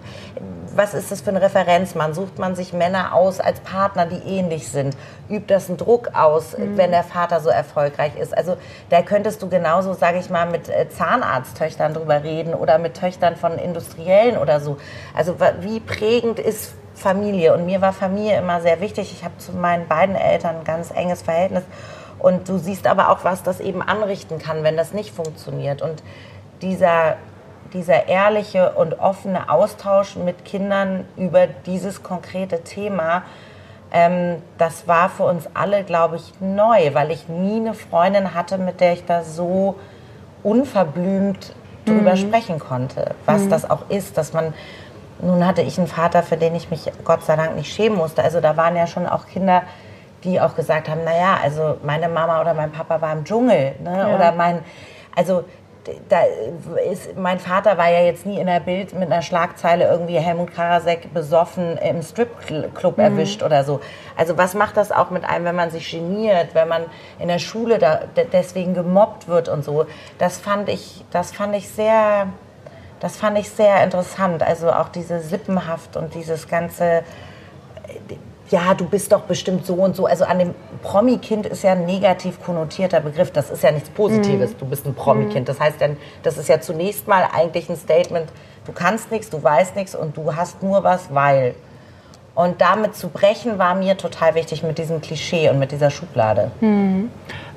was 0.75 0.93
ist 0.93 1.11
das 1.11 1.21
für 1.21 1.31
ein 1.31 1.37
Referenzmann? 1.37 2.13
Sucht 2.13 2.39
man 2.39 2.55
sich 2.55 2.73
Männer 2.73 3.13
aus 3.13 3.39
als 3.39 3.59
Partner, 3.59 4.05
die 4.05 4.17
ähnlich 4.17 4.69
sind? 4.69 4.95
Übt 5.29 5.53
das 5.53 5.67
einen 5.67 5.77
Druck 5.77 6.11
aus, 6.13 6.57
mhm. 6.57 6.77
wenn 6.77 6.91
der 6.91 7.03
Vater 7.03 7.41
so 7.41 7.49
erfolgreich 7.49 8.15
ist? 8.17 8.37
Also 8.37 8.55
da 8.89 9.01
könntest 9.01 9.41
du 9.41 9.49
genauso, 9.49 9.93
sage 9.93 10.19
ich 10.19 10.29
mal, 10.29 10.45
mit 10.45 10.69
äh, 10.69 10.87
Zahnarzttöchtern 10.89 11.93
drüber 11.93 12.23
reden 12.23 12.53
oder 12.53 12.77
mit 12.77 12.95
Töchtern 12.95 13.35
von 13.35 13.57
Industriellen 13.57 14.37
oder 14.37 14.59
so. 14.59 14.77
Also 15.15 15.35
wie 15.61 15.79
prägend 15.79 16.39
ist 16.39 16.73
Familie? 16.95 17.53
Und 17.53 17.65
mir 17.65 17.81
war 17.81 17.93
Familie 17.93 18.37
immer 18.37 18.61
sehr 18.61 18.79
wichtig. 18.79 19.11
Ich 19.11 19.23
habe 19.23 19.37
zu 19.37 19.51
meinen 19.51 19.87
beiden 19.87 20.15
Eltern 20.15 20.57
ein 20.57 20.63
ganz 20.63 20.91
enges 20.91 21.21
Verhältnis. 21.21 21.63
Und 22.19 22.49
du 22.49 22.57
siehst 22.57 22.87
aber 22.87 23.09
auch, 23.09 23.23
was 23.23 23.43
das 23.43 23.59
eben 23.59 23.81
anrichten 23.81 24.39
kann, 24.39 24.63
wenn 24.63 24.77
das 24.77 24.93
nicht 24.93 25.11
funktioniert. 25.11 25.81
Und 25.81 26.03
dieser, 26.61 27.15
dieser 27.73 28.07
ehrliche 28.07 28.71
und 28.71 28.99
offene 28.99 29.49
Austausch 29.49 30.15
mit 30.15 30.45
Kindern 30.45 31.05
über 31.17 31.47
dieses 31.47 32.03
konkrete 32.03 32.63
Thema, 32.63 33.23
ähm, 33.91 34.41
das 34.57 34.87
war 34.87 35.09
für 35.09 35.23
uns 35.23 35.47
alle, 35.53 35.83
glaube 35.83 36.17
ich, 36.17 36.33
neu, 36.39 36.93
weil 36.93 37.11
ich 37.11 37.27
nie 37.27 37.57
eine 37.57 37.73
Freundin 37.73 38.33
hatte, 38.33 38.57
mit 38.57 38.81
der 38.81 38.93
ich 38.93 39.05
da 39.05 39.23
so 39.23 39.75
unverblümt 40.43 41.53
drüber 41.85 42.11
mhm. 42.11 42.17
sprechen 42.17 42.59
konnte, 42.59 43.15
was 43.25 43.43
mhm. 43.43 43.49
das 43.49 43.69
auch 43.69 43.89
ist, 43.89 44.17
dass 44.17 44.33
man 44.33 44.53
nun 45.21 45.45
hatte 45.45 45.61
ich 45.61 45.77
einen 45.77 45.87
Vater, 45.87 46.23
für 46.23 46.37
den 46.37 46.55
ich 46.55 46.71
mich 46.71 46.89
Gott 47.03 47.23
sei 47.23 47.35
Dank 47.35 47.55
nicht 47.55 47.73
schämen 47.73 47.97
musste. 47.97 48.23
Also 48.23 48.39
da 48.39 48.55
waren 48.55 48.75
ja 48.75 48.87
schon 48.87 49.05
auch 49.05 49.27
Kinder, 49.27 49.63
die 50.23 50.39
auch 50.39 50.55
gesagt 50.55 50.89
haben, 50.89 51.03
naja, 51.03 51.39
also 51.41 51.77
meine 51.83 52.09
Mama 52.09 52.41
oder 52.41 52.53
mein 52.53 52.71
Papa 52.71 53.01
war 53.01 53.13
im 53.13 53.23
Dschungel. 53.23 53.75
Ne? 53.83 53.97
Ja. 53.97 54.15
Oder 54.15 54.31
mein, 54.33 54.63
also 55.15 55.43
da 56.09 56.21
ist, 56.91 57.17
mein 57.17 57.39
Vater 57.39 57.77
war 57.77 57.89
ja 57.89 58.01
jetzt 58.01 58.25
nie 58.25 58.39
in 58.39 58.47
der 58.47 58.59
Bild 58.59 58.93
mit 58.93 59.11
einer 59.11 59.21
Schlagzeile 59.21 59.89
irgendwie 59.89 60.17
Helmut 60.19 60.53
Karasek 60.53 61.13
besoffen 61.13 61.77
im 61.77 62.01
Stripclub 62.01 62.97
mhm. 62.97 63.03
erwischt 63.03 63.43
oder 63.43 63.63
so. 63.63 63.79
Also 64.17 64.37
was 64.37 64.53
macht 64.53 64.77
das 64.77 64.91
auch 64.91 65.09
mit 65.09 65.23
einem, 65.23 65.45
wenn 65.45 65.55
man 65.55 65.71
sich 65.71 65.89
geniert, 65.89 66.49
wenn 66.53 66.67
man 66.67 66.83
in 67.17 67.27
der 67.27 67.39
Schule 67.39 67.79
da 67.79 68.01
deswegen 68.31 68.73
gemobbt 68.73 69.27
wird 69.27 69.49
und 69.49 69.63
so? 69.63 69.85
Das 70.17 70.37
fand 70.37 70.69
ich, 70.69 71.03
das 71.11 71.31
fand 71.31 71.55
ich 71.55 71.69
sehr, 71.69 72.27
das 72.99 73.15
fand 73.15 73.37
ich 73.37 73.49
sehr 73.49 73.83
interessant. 73.83 74.43
Also 74.43 74.71
auch 74.71 74.89
diese 74.89 75.19
Sippenhaft 75.19 75.95
und 75.95 76.13
dieses 76.13 76.47
ganze 76.47 77.03
ja, 78.49 78.73
du 78.73 78.85
bist 78.85 79.11
doch 79.11 79.21
bestimmt 79.21 79.65
so 79.65 79.75
und 79.75 79.95
so. 79.95 80.05
Also 80.05 80.25
an 80.25 80.39
dem 80.39 80.55
Promi-Kind 80.81 81.45
ist 81.45 81.63
ja 81.63 81.73
ein 81.73 81.85
negativ 81.85 82.43
konnotierter 82.43 82.99
Begriff. 82.99 83.31
Das 83.31 83.49
ist 83.49 83.63
ja 83.63 83.71
nichts 83.71 83.89
Positives. 83.89 84.53
Mhm. 84.53 84.57
Du 84.57 84.65
bist 84.65 84.85
ein 84.85 84.95
Promi-Kind. 84.95 85.47
Das 85.47 85.59
heißt, 85.59 85.79
dann, 85.79 85.97
das 86.23 86.37
ist 86.37 86.49
ja 86.49 86.59
zunächst 86.59 87.07
mal 87.07 87.27
eigentlich 87.31 87.69
ein 87.69 87.75
Statement, 87.75 88.31
du 88.65 88.71
kannst 88.71 89.11
nichts, 89.11 89.29
du 89.29 89.41
weißt 89.41 89.75
nichts 89.75 89.95
und 89.95 90.17
du 90.17 90.35
hast 90.35 90.63
nur 90.63 90.83
was, 90.83 91.13
weil. 91.13 91.55
Und 92.35 92.61
damit 92.61 92.95
zu 92.95 93.09
brechen 93.09 93.59
war 93.59 93.75
mir 93.75 93.97
total 93.97 94.33
wichtig 94.33 94.63
mit 94.63 94.77
diesem 94.77 95.01
Klischee 95.01 95.49
und 95.49 95.59
mit 95.59 95.71
dieser 95.71 95.89
Schublade. 95.89 96.51
Mhm. 96.61 97.11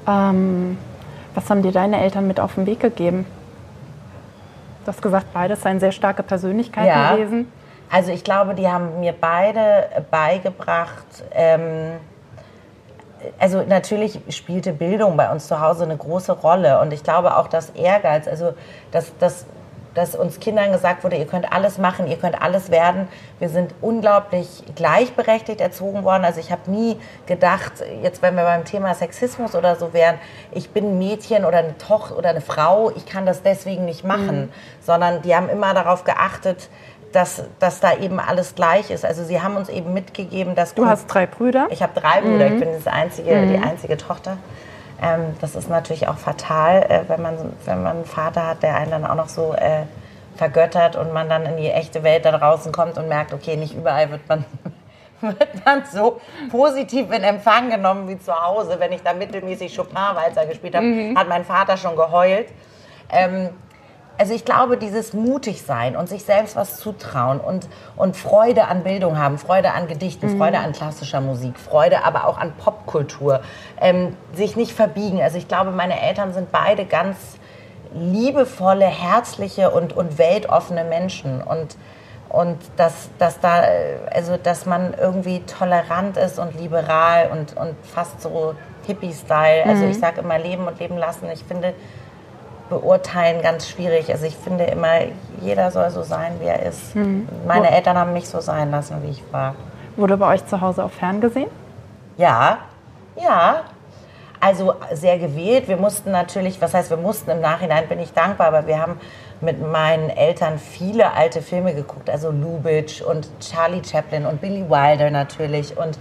Ähm, 0.09 0.79
was 1.35 1.49
haben 1.49 1.63
dir 1.63 1.73
deine 1.73 2.01
Eltern 2.01 2.27
mit 2.27 2.41
auf 2.41 2.57
den 2.57 2.67
Weg 2.67 2.81
gegeben? 2.81 3.25
Du 4.85 4.89
hast 4.89 5.01
gesagt, 5.01 5.33
beides 5.33 5.63
seien 5.63 5.79
sehr 5.79 5.93
starke 5.93 6.25
Persönlichkeiten 6.25 6.89
ja. 6.89 7.15
gewesen. 7.15 7.47
Also 7.93 8.11
ich 8.11 8.25
glaube, 8.25 8.55
die 8.55 8.67
haben 8.67 9.01
mir 9.01 9.13
beide 9.13 9.87
beigebracht, 10.11 11.05
ähm, 11.31 11.93
also 13.39 13.63
natürlich 13.63 14.19
spielte 14.31 14.73
Bildung 14.73 15.19
bei 15.19 15.31
uns 15.31 15.47
zu 15.47 15.61
Hause 15.61 15.85
eine 15.85 15.99
große 15.99 16.33
Rolle 16.33 16.81
und 16.81 16.93
ich 16.95 17.05
glaube 17.05 17.37
auch, 17.37 17.49
dass 17.49 17.69
Ehrgeiz, 17.71 18.27
also 18.27 18.55
dass, 18.93 19.17
dass, 19.19 19.45
dass 19.93 20.15
uns 20.17 20.41
Kindern 20.41 20.73
gesagt 20.73 21.05
wurde, 21.05 21.17
ihr 21.17 21.27
könnt 21.27 21.53
alles 21.53 21.77
machen, 21.77 22.07
ihr 22.07 22.17
könnt 22.17 22.41
alles 22.41 22.71
werden. 22.71 23.09
Wir 23.39 23.51
sind 23.51 23.75
unglaublich 23.83 24.65
gleichberechtigt 24.75 25.61
erzogen 25.61 26.03
worden. 26.03 26.25
Also 26.25 26.41
ich 26.41 26.51
habe 26.51 26.71
nie 26.71 26.97
gedacht, 27.27 27.73
jetzt 28.03 28.23
wenn 28.23 28.35
wir 28.37 28.45
beim 28.45 28.65
Thema 28.65 28.95
Sexismus 28.95 29.55
oder 29.55 29.77
so 29.77 29.93
wären, 29.93 30.17
ich 30.51 30.71
bin 30.71 30.93
ein 30.93 30.99
Mädchen 30.99 31.45
oder 31.45 31.59
eine 31.59 31.77
Tochter 31.77 32.17
oder 32.17 32.31
eine 32.31 32.41
Frau, 32.41 32.91
ich 32.97 33.05
kann 33.05 33.27
das 33.27 33.43
deswegen 33.43 33.85
nicht 33.85 34.03
machen, 34.03 34.41
mhm. 34.41 34.53
sondern 34.81 35.21
die 35.21 35.37
haben 35.37 35.51
immer 35.51 35.75
darauf 35.75 36.05
geachtet, 36.05 36.71
dass, 37.13 37.45
dass 37.59 37.81
da 37.81 37.95
eben 37.97 38.19
alles 38.19 38.55
gleich 38.55 38.91
ist. 38.91 39.05
Also 39.05 39.25
sie 39.25 39.41
haben 39.41 39.57
uns 39.57 39.69
eben 39.69 39.93
mitgegeben, 39.93 40.55
dass... 40.55 40.75
Du 40.75 40.87
hast 40.87 41.07
drei 41.07 41.27
Brüder? 41.27 41.69
Ich 41.71 41.83
habe 41.83 41.99
drei 41.99 42.21
Brüder, 42.21 42.49
mhm. 42.49 42.55
ich 42.55 42.61
bin 42.61 42.73
das 42.73 42.87
einzige, 42.87 43.35
mhm. 43.35 43.49
die 43.53 43.59
einzige 43.59 43.97
Tochter. 43.97 44.39
Ähm, 45.01 45.37
das 45.41 45.55
ist 45.55 45.69
natürlich 45.69 46.09
auch 46.09 46.17
fatal, 46.17 46.83
äh, 46.83 47.01
wenn, 47.09 47.23
man, 47.23 47.37
wenn 47.65 47.83
man 47.83 47.97
einen 47.97 48.05
Vater 48.05 48.47
hat, 48.47 48.63
der 48.63 48.77
einen 48.77 48.91
dann 48.91 49.05
auch 49.05 49.17
noch 49.17 49.29
so 49.29 49.53
äh, 49.55 49.83
vergöttert 50.37 50.97
und 50.97 51.13
man 51.13 51.29
dann 51.29 51.45
in 51.45 51.57
die 51.57 51.71
echte 51.71 52.03
Welt 52.03 52.25
da 52.25 52.33
draußen 52.33 52.73
kommt 52.73 52.97
und 52.99 53.09
merkt, 53.09 53.33
okay, 53.33 53.57
nicht 53.57 53.75
überall 53.75 54.11
wird 54.11 54.29
man, 54.29 54.45
wird 55.21 55.65
man 55.65 55.85
so 55.93 56.21
positiv 56.51 57.11
in 57.13 57.25
Empfang 57.25 57.71
genommen 57.71 58.09
wie 58.09 58.19
zu 58.19 58.33
Hause. 58.33 58.77
Wenn 58.79 58.93
ich 58.93 59.03
da 59.03 59.13
mittelmäßig 59.13 59.77
Chopin-Walzer 59.77 60.47
gespielt 60.47 60.75
habe, 60.75 60.87
mhm. 60.87 61.19
hat 61.19 61.29
mein 61.29 61.45
Vater 61.45 61.77
schon 61.77 61.97
geheult. 61.97 62.49
Ähm, 63.11 63.51
also 64.19 64.35
ich 64.35 64.45
glaube, 64.45 64.77
dieses 64.77 65.13
mutig 65.13 65.63
sein 65.63 65.97
und 65.97 66.09
sich 66.09 66.25
selbst 66.25 66.57
was 66.57 66.79
zutrauen 66.79 67.41
und, 67.41 67.69
und 67.97 68.17
Freude 68.17 68.67
an 68.67 68.83
Bildung 68.83 69.19
haben, 69.19 69.39
Freude 69.39 69.73
an 69.73 69.89
Gedichten, 69.89 70.33
mhm. 70.33 70.39
Freude 70.39 70.59
an 70.59 70.73
klassischer 70.73 71.21
Musik, 71.21 71.59
Freude 71.59 72.05
aber 72.05 72.27
auch 72.27 72.39
an 72.39 72.53
Popkultur, 72.53 73.41
ähm, 73.81 74.17
sich 74.35 74.57
nicht 74.57 74.73
verbiegen. 74.73 75.21
Also 75.21 75.39
ich 75.39 75.49
glaube, 75.49 75.71
meine 75.71 76.01
Eltern 76.01 76.33
sind 76.33 76.53
beide 76.53 76.85
ganz 76.85 77.17
liebevolle, 77.95 78.87
herzliche 78.87 79.71
und, 79.71 79.93
und 79.95 80.19
weltoffene 80.19 80.85
Menschen 80.85 81.43
und 81.43 81.77
und 82.29 82.57
dass, 82.79 83.11
dass 83.19 83.41
da 83.41 83.63
also 84.11 84.39
dass 84.39 84.65
man 84.65 84.95
irgendwie 84.95 85.43
tolerant 85.43 86.17
ist 86.17 86.39
und 86.39 86.59
liberal 86.59 87.31
und, 87.31 87.55
und 87.59 87.75
fast 87.83 88.23
so 88.23 88.55
Hippie-Style. 88.87 89.65
Also 89.67 89.85
mhm. 89.85 89.91
ich 89.91 89.99
sage 89.99 90.23
immer 90.23 90.39
leben 90.39 90.67
und 90.67 90.79
leben 90.81 90.97
lassen. 90.97 91.29
Ich 91.31 91.45
finde, 91.45 91.75
beurteilen 92.73 93.43
ganz 93.43 93.69
schwierig. 93.69 94.11
Also 94.11 94.25
ich 94.25 94.37
finde 94.37 94.65
immer, 94.65 95.03
jeder 95.41 95.71
soll 95.71 95.91
so 95.91 96.03
sein, 96.03 96.33
wie 96.41 96.47
er 96.47 96.63
ist. 96.63 96.97
Mhm. 96.97 97.29
Meine 97.47 97.69
Wo 97.69 97.73
Eltern 97.73 97.99
haben 97.99 98.13
mich 98.13 98.29
so 98.29 98.41
sein 98.41 98.71
lassen, 98.71 99.03
wie 99.03 99.11
ich 99.11 99.23
war. 99.31 99.55
Wurde 99.97 100.17
bei 100.17 100.35
euch 100.35 100.47
zu 100.47 100.61
Hause 100.61 100.85
auch 100.85 100.91
ferngesehen? 100.91 101.51
Ja, 102.17 102.59
ja. 103.17 103.63
Also 104.41 104.75
sehr 104.93 105.19
gewählt. 105.19 105.69
Wir 105.69 105.77
mussten 105.77 106.11
natürlich, 106.11 106.61
was 106.61 106.75
heißt, 106.75 106.91
wir 106.91 106.97
mussten 106.97 107.31
im 107.31 107.41
Nachhinein, 107.41 107.87
bin 107.89 108.01
ich 108.01 108.13
dankbar, 108.13 108.49
aber 108.49 108.67
wir 108.67 108.81
haben 108.81 108.99
mit 109.41 109.61
meinen 109.61 110.11
Eltern 110.11 110.59
viele 110.59 111.13
alte 111.13 111.43
Filme 111.43 111.75
geguckt, 111.75 112.11
also 112.11 112.31
Lubitsch 112.31 113.03
und 113.03 113.29
Charlie 113.41 113.83
Chaplin 113.85 114.27
und 114.27 114.41
Billy 114.41 114.69
Wilder 114.69 115.11
natürlich 115.11 115.77
und 115.77 115.99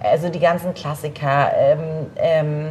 also 0.00 0.28
die 0.28 0.40
ganzen 0.40 0.72
Klassiker. 0.72 1.52
Ähm, 1.54 1.80
ähm, 2.16 2.70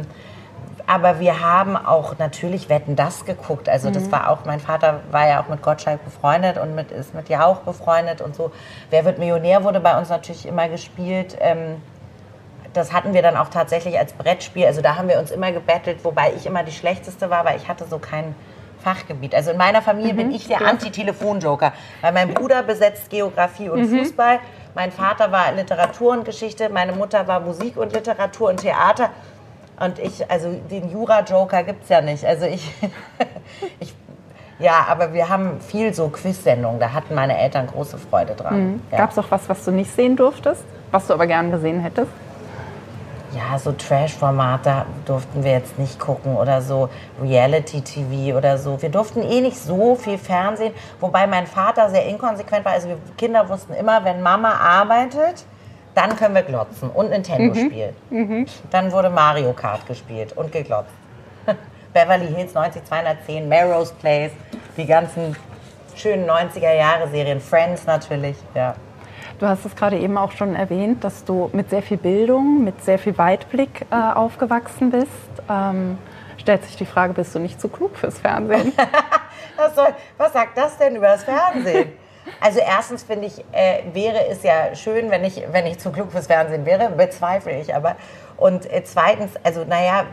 aber 0.86 1.20
wir 1.20 1.40
haben 1.40 1.76
auch 1.76 2.18
natürlich 2.18 2.68
Wetten 2.68 2.96
das 2.96 3.24
geguckt. 3.24 3.68
Also 3.68 3.88
mhm. 3.88 3.94
das 3.94 4.12
war 4.12 4.30
auch, 4.30 4.44
mein 4.44 4.60
Vater 4.60 5.00
war 5.10 5.28
ja 5.28 5.42
auch 5.42 5.48
mit 5.48 5.62
Gottschalk 5.62 6.04
befreundet 6.04 6.58
und 6.58 6.74
mit, 6.74 6.90
ist 6.90 7.14
mit 7.14 7.28
Jauch 7.28 7.60
befreundet 7.60 8.20
und 8.20 8.34
so. 8.34 8.52
Wer 8.90 9.04
wird 9.04 9.18
Millionär 9.18 9.64
wurde 9.64 9.80
bei 9.80 9.98
uns 9.98 10.08
natürlich 10.08 10.46
immer 10.46 10.68
gespielt. 10.68 11.36
Ähm, 11.40 11.80
das 12.72 12.92
hatten 12.92 13.12
wir 13.12 13.22
dann 13.22 13.36
auch 13.36 13.48
tatsächlich 13.48 13.98
als 13.98 14.12
Brettspiel. 14.12 14.66
Also 14.66 14.80
da 14.80 14.96
haben 14.96 15.08
wir 15.08 15.18
uns 15.18 15.30
immer 15.30 15.52
gebettelt, 15.52 16.04
wobei 16.04 16.32
ich 16.34 16.46
immer 16.46 16.62
die 16.62 16.72
Schlechteste 16.72 17.30
war, 17.30 17.44
weil 17.44 17.56
ich 17.56 17.68
hatte 17.68 17.84
so 17.84 17.98
kein 17.98 18.34
Fachgebiet. 18.82 19.34
Also 19.34 19.52
in 19.52 19.56
meiner 19.56 19.82
Familie 19.82 20.12
mhm. 20.12 20.16
bin 20.16 20.30
ich 20.32 20.48
der 20.48 20.62
Anti-Telefon-Joker. 20.62 21.72
Weil 22.00 22.12
mein 22.12 22.34
Bruder 22.34 22.62
besetzt 22.62 23.10
Geografie 23.10 23.68
und 23.68 23.90
mhm. 23.90 23.98
Fußball. 23.98 24.40
Mein 24.74 24.90
Vater 24.90 25.30
war 25.32 25.52
Literatur 25.52 26.12
und 26.12 26.24
Geschichte. 26.24 26.68
Meine 26.68 26.92
Mutter 26.92 27.26
war 27.28 27.40
Musik 27.40 27.76
und 27.76 27.92
Literatur 27.92 28.50
und 28.50 28.58
Theater. 28.58 29.10
Und 29.80 29.98
ich, 29.98 30.30
also 30.30 30.50
den 30.70 30.90
Jura-Joker 30.90 31.62
gibt 31.64 31.84
es 31.84 31.88
ja 31.88 32.00
nicht. 32.00 32.24
Also 32.24 32.46
ich, 32.46 32.72
ich, 33.80 33.94
ja, 34.58 34.86
aber 34.88 35.12
wir 35.12 35.28
haben 35.28 35.60
viel 35.60 35.92
so 35.92 36.08
Quiz-Sendungen. 36.08 36.78
Da 36.78 36.92
hatten 36.92 37.14
meine 37.14 37.38
Eltern 37.38 37.66
große 37.66 37.98
Freude 37.98 38.34
dran. 38.34 38.72
Mhm. 38.72 38.82
Ja. 38.90 38.98
Gab 38.98 39.10
es 39.10 39.18
auch 39.18 39.30
was, 39.30 39.48
was 39.48 39.64
du 39.64 39.70
nicht 39.70 39.90
sehen 39.90 40.16
durftest, 40.16 40.64
was 40.90 41.06
du 41.06 41.14
aber 41.14 41.26
gern 41.26 41.50
gesehen 41.50 41.80
hättest? 41.80 42.10
Ja, 43.34 43.58
so 43.58 43.72
Trash-Formate 43.72 44.84
durften 45.06 45.42
wir 45.42 45.52
jetzt 45.52 45.78
nicht 45.78 45.98
gucken 45.98 46.36
oder 46.36 46.60
so 46.60 46.90
Reality-TV 47.20 48.36
oder 48.36 48.58
so. 48.58 48.82
Wir 48.82 48.90
durften 48.90 49.22
eh 49.22 49.40
nicht 49.40 49.56
so 49.56 49.94
viel 49.94 50.18
Fernsehen, 50.18 50.74
wobei 51.00 51.26
mein 51.26 51.46
Vater 51.46 51.88
sehr 51.88 52.06
inkonsequent 52.06 52.66
war. 52.66 52.72
Also 52.72 52.88
wir 52.88 52.98
Kinder 53.16 53.48
wussten 53.48 53.72
immer, 53.72 54.04
wenn 54.04 54.20
Mama 54.20 54.52
arbeitet, 54.52 55.46
dann 55.94 56.16
können 56.16 56.34
wir 56.34 56.42
glotzen 56.42 56.90
und 56.90 57.10
Nintendo 57.10 57.54
mhm. 57.54 57.66
spielen. 57.66 57.96
Mhm. 58.10 58.46
Dann 58.70 58.92
wurde 58.92 59.10
Mario 59.10 59.52
Kart 59.52 59.86
gespielt 59.86 60.32
und 60.32 60.52
geglotzt. 60.52 60.90
Beverly 61.92 62.28
Hills 62.28 62.54
90210, 62.54 63.48
Melrose 63.48 63.92
Place, 64.00 64.32
die 64.76 64.86
ganzen 64.86 65.36
schönen 65.94 66.28
90er-Jahre-Serien, 66.28 67.40
Friends 67.40 67.86
natürlich, 67.86 68.36
ja. 68.54 68.74
Du 69.38 69.48
hast 69.48 69.64
es 69.64 69.74
gerade 69.74 69.98
eben 69.98 70.16
auch 70.16 70.32
schon 70.32 70.54
erwähnt, 70.54 71.04
dass 71.04 71.24
du 71.24 71.50
mit 71.52 71.68
sehr 71.68 71.82
viel 71.82 71.96
Bildung, 71.96 72.64
mit 72.64 72.82
sehr 72.84 72.98
viel 72.98 73.18
Weitblick 73.18 73.86
äh, 73.90 73.94
aufgewachsen 73.96 74.90
bist. 74.90 75.08
Ähm, 75.50 75.98
stellt 76.38 76.64
sich 76.64 76.76
die 76.76 76.86
Frage, 76.86 77.12
bist 77.12 77.34
du 77.34 77.40
nicht 77.40 77.60
zu 77.60 77.68
klug 77.68 77.96
fürs 77.96 78.18
Fernsehen? 78.18 78.72
was, 79.56 79.74
soll, 79.74 79.88
was 80.16 80.32
sagt 80.32 80.56
das 80.56 80.78
denn 80.78 80.96
über 80.96 81.08
das 81.08 81.24
Fernsehen? 81.24 81.92
Also 82.40 82.60
erstens 82.60 83.02
finde 83.02 83.26
ich, 83.26 83.44
äh, 83.52 83.82
wäre 83.92 84.26
es 84.28 84.42
ja 84.42 84.74
schön, 84.74 85.10
wenn 85.10 85.24
ich, 85.24 85.42
wenn 85.50 85.66
ich 85.66 85.78
zu 85.78 85.90
klug 85.90 86.12
fürs 86.12 86.26
Fernsehen 86.26 86.64
wäre, 86.66 86.90
bezweifle 86.90 87.60
ich 87.60 87.74
aber. 87.74 87.96
Und 88.36 88.70
äh, 88.70 88.82
zweitens, 88.84 89.32
also 89.42 89.64
naja, 89.64 90.04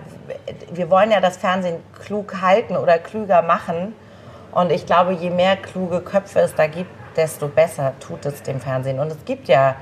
wir 0.72 0.90
wollen 0.90 1.12
ja 1.12 1.20
das 1.20 1.38
Fernsehen 1.38 1.78
klug 2.04 2.42
halten 2.42 2.78
oder 2.78 2.98
klüger 2.98 3.42
machen. 3.42 3.96
Und 4.52 4.72
ich 4.72 4.86
glaube, 4.86 5.14
je 5.14 5.30
mehr 5.30 5.56
kluge 5.58 6.02
Köpfe 6.02 6.40
es 6.40 6.56
da 6.56 6.68
gibt, 6.68 6.90
desto 7.16 7.48
besser 7.48 7.94
tut 8.00 8.26
es 8.26 8.42
dem 8.42 8.60
Fernsehen. 8.60 9.00
Und 9.00 9.12
es 9.12 9.24
gibt 9.26 9.48
ja, 9.48 9.76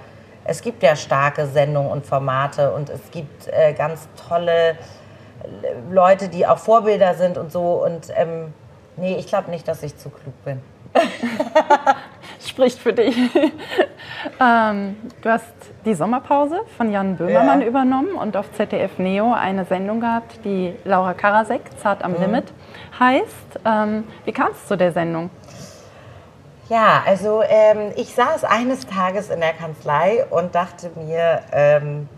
es 0.44 0.62
gibt 0.62 0.84
ja 0.84 0.96
starke 0.96 1.48
Sendungen 1.48 1.92
und 1.92 2.06
Formate 2.06 2.72
und 2.72 2.90
es 2.90 3.12
gibt 3.12 3.48
äh, 3.48 3.74
ganz 3.74 4.08
tolle 4.28 4.78
Leute, 5.90 6.30
die 6.30 6.46
auch 6.46 6.58
Vorbilder 6.58 7.14
sind 7.16 7.38
und 7.38 7.52
so. 7.52 7.84
Und 7.84 8.12
ähm, 8.16 8.54
nee, 8.98 9.16
ich 9.16 9.28
glaube 9.28 9.50
nicht, 9.52 9.68
dass 9.68 9.84
ich 9.84 9.98
zu 9.98 10.10
klug 10.10 10.34
bin. 10.44 10.62
Spricht 12.58 12.80
für 12.80 12.92
dich. 12.92 13.16
ähm, 14.42 14.98
du 15.22 15.30
hast 15.30 15.54
die 15.86 15.94
Sommerpause 15.94 16.62
von 16.76 16.92
Jan 16.92 17.16
Böhmermann 17.16 17.62
ja. 17.62 17.68
übernommen 17.68 18.14
und 18.14 18.36
auf 18.36 18.52
ZDF 18.52 18.98
Neo 18.98 19.32
eine 19.32 19.64
Sendung 19.66 20.00
gehabt, 20.00 20.40
die 20.44 20.74
Laura 20.84 21.14
Karasek, 21.14 21.62
Zart 21.78 22.04
am 22.04 22.14
mhm. 22.14 22.22
Limit, 22.22 22.46
heißt. 23.00 23.60
Ähm, 23.64 24.06
wie 24.26 24.32
kam 24.32 24.54
es 24.54 24.66
zu 24.66 24.76
der 24.76 24.92
Sendung? 24.92 25.30
Ja, 26.68 27.04
also 27.06 27.44
ähm, 27.48 27.92
ich 27.96 28.16
saß 28.16 28.44
eines 28.44 28.88
Tages 28.88 29.30
in 29.30 29.40
der 29.40 29.54
Kanzlei 29.54 30.26
und 30.32 30.56
dachte 30.56 30.90
mir, 30.96 31.42
ähm, 31.52 32.10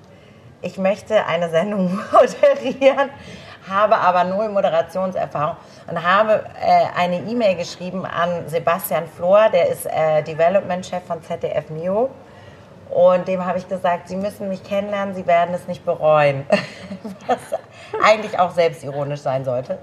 ich 0.62 0.78
möchte 0.78 1.26
eine 1.26 1.50
Sendung 1.50 2.00
moderieren, 2.14 3.10
habe 3.70 3.98
aber 3.98 4.24
null 4.24 4.48
Moderationserfahrung 4.48 5.58
und 5.90 6.04
habe 6.04 6.44
äh, 6.62 6.86
eine 6.98 7.20
E-Mail 7.20 7.56
geschrieben 7.56 8.06
an 8.06 8.48
Sebastian 8.48 9.08
Flor, 9.08 9.50
der 9.52 9.70
ist 9.70 9.86
äh, 9.86 10.24
Development-Chef 10.24 11.04
von 11.04 11.22
ZDF 11.24 11.70
Neo. 11.70 12.10
Und 12.90 13.28
dem 13.28 13.46
habe 13.46 13.60
ich 13.60 13.68
gesagt, 13.68 14.08
Sie 14.08 14.16
müssen 14.16 14.50
mich 14.50 14.64
kennenlernen, 14.64 15.14
Sie 15.14 15.28
werden 15.28 15.54
es 15.54 15.68
nicht 15.68 15.86
bereuen. 15.86 16.46
Was 17.28 17.38
eigentlich 18.04 18.40
auch 18.40 18.52
selbstironisch 18.52 19.22
sein 19.22 19.46
sollte. 19.46 19.78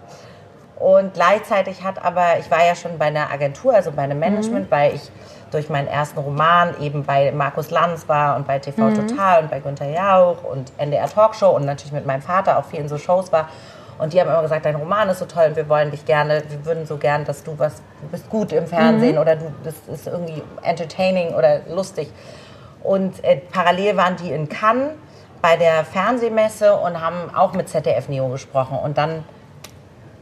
Und 0.78 1.14
gleichzeitig 1.14 1.82
hat 1.84 2.04
aber, 2.04 2.38
ich 2.38 2.50
war 2.50 2.64
ja 2.64 2.74
schon 2.74 2.98
bei 2.98 3.06
einer 3.06 3.30
Agentur, 3.30 3.74
also 3.74 3.92
bei 3.92 4.02
einem 4.02 4.18
Management, 4.18 4.66
mhm. 4.66 4.70
weil 4.70 4.94
ich 4.94 5.10
durch 5.50 5.70
meinen 5.70 5.88
ersten 5.88 6.18
Roman 6.18 6.78
eben 6.80 7.04
bei 7.04 7.32
Markus 7.32 7.70
Lanz 7.70 8.08
war 8.08 8.36
und 8.36 8.46
bei 8.46 8.58
TV 8.58 8.82
mhm. 8.82 9.08
Total 9.08 9.42
und 9.42 9.50
bei 9.50 9.60
Günther 9.60 9.88
Jauch 9.88 10.42
und 10.44 10.72
NDR 10.76 11.08
Talkshow 11.08 11.50
und 11.50 11.64
natürlich 11.64 11.92
mit 11.92 12.04
meinem 12.04 12.20
Vater 12.20 12.58
auch 12.58 12.64
viel 12.64 12.80
in 12.80 12.88
so 12.88 12.98
Shows 12.98 13.32
war. 13.32 13.48
Und 13.98 14.12
die 14.12 14.20
haben 14.20 14.28
immer 14.28 14.42
gesagt, 14.42 14.66
dein 14.66 14.76
Roman 14.76 15.08
ist 15.08 15.20
so 15.20 15.24
toll 15.24 15.46
und 15.48 15.56
wir 15.56 15.68
wollen 15.68 15.90
dich 15.90 16.04
gerne, 16.04 16.42
wir 16.48 16.64
würden 16.66 16.86
so 16.86 16.96
gern, 16.98 17.24
dass 17.24 17.42
du 17.42 17.58
was, 17.58 17.82
du 18.02 18.08
bist 18.08 18.28
gut 18.28 18.52
im 18.52 18.66
Fernsehen 18.66 19.14
mhm. 19.14 19.20
oder 19.20 19.36
du 19.36 19.50
bist 19.64 19.88
ist 19.88 20.06
irgendwie 20.06 20.42
entertaining 20.62 21.34
oder 21.34 21.60
lustig. 21.68 22.12
Und 22.82 23.24
äh, 23.24 23.38
parallel 23.52 23.96
waren 23.96 24.16
die 24.16 24.30
in 24.30 24.48
Cannes 24.48 24.92
bei 25.40 25.56
der 25.56 25.84
Fernsehmesse 25.84 26.74
und 26.74 27.00
haben 27.00 27.34
auch 27.34 27.52
mit 27.52 27.68
ZDF 27.68 28.08
Neo 28.08 28.28
gesprochen. 28.28 28.78
Und 28.78 28.98
dann, 28.98 29.24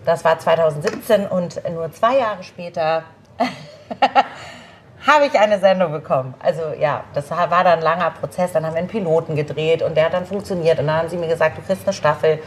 das 0.05 0.25
war 0.25 0.39
2017 0.39 1.27
und 1.27 1.61
nur 1.71 1.91
zwei 1.93 2.19
Jahre 2.19 2.43
später 2.43 3.03
habe 5.07 5.27
ich 5.27 5.39
eine 5.39 5.59
Sendung 5.59 5.93
bekommen. 5.93 6.35
Also 6.41 6.63
ja, 6.79 7.05
das 7.13 7.31
war 7.31 7.49
dann 7.49 7.67
ein 7.67 7.83
langer 7.83 8.11
Prozess. 8.11 8.53
Dann 8.53 8.65
haben 8.65 8.75
wir 8.75 8.79
einen 8.79 8.89
Piloten 8.89 9.37
gedreht 9.37 9.83
und 9.83 9.97
der 9.97 10.07
hat 10.07 10.15
dann 10.15 10.27
funktioniert. 10.27 10.79
Und 10.79 10.87
dann 10.87 10.97
haben 10.97 11.09
sie 11.09 11.17
mir 11.17 11.29
gesagt, 11.29 11.59
du 11.59 11.63
kriegst 11.63 11.85
eine 11.85 11.93
Staffel. 11.93 12.39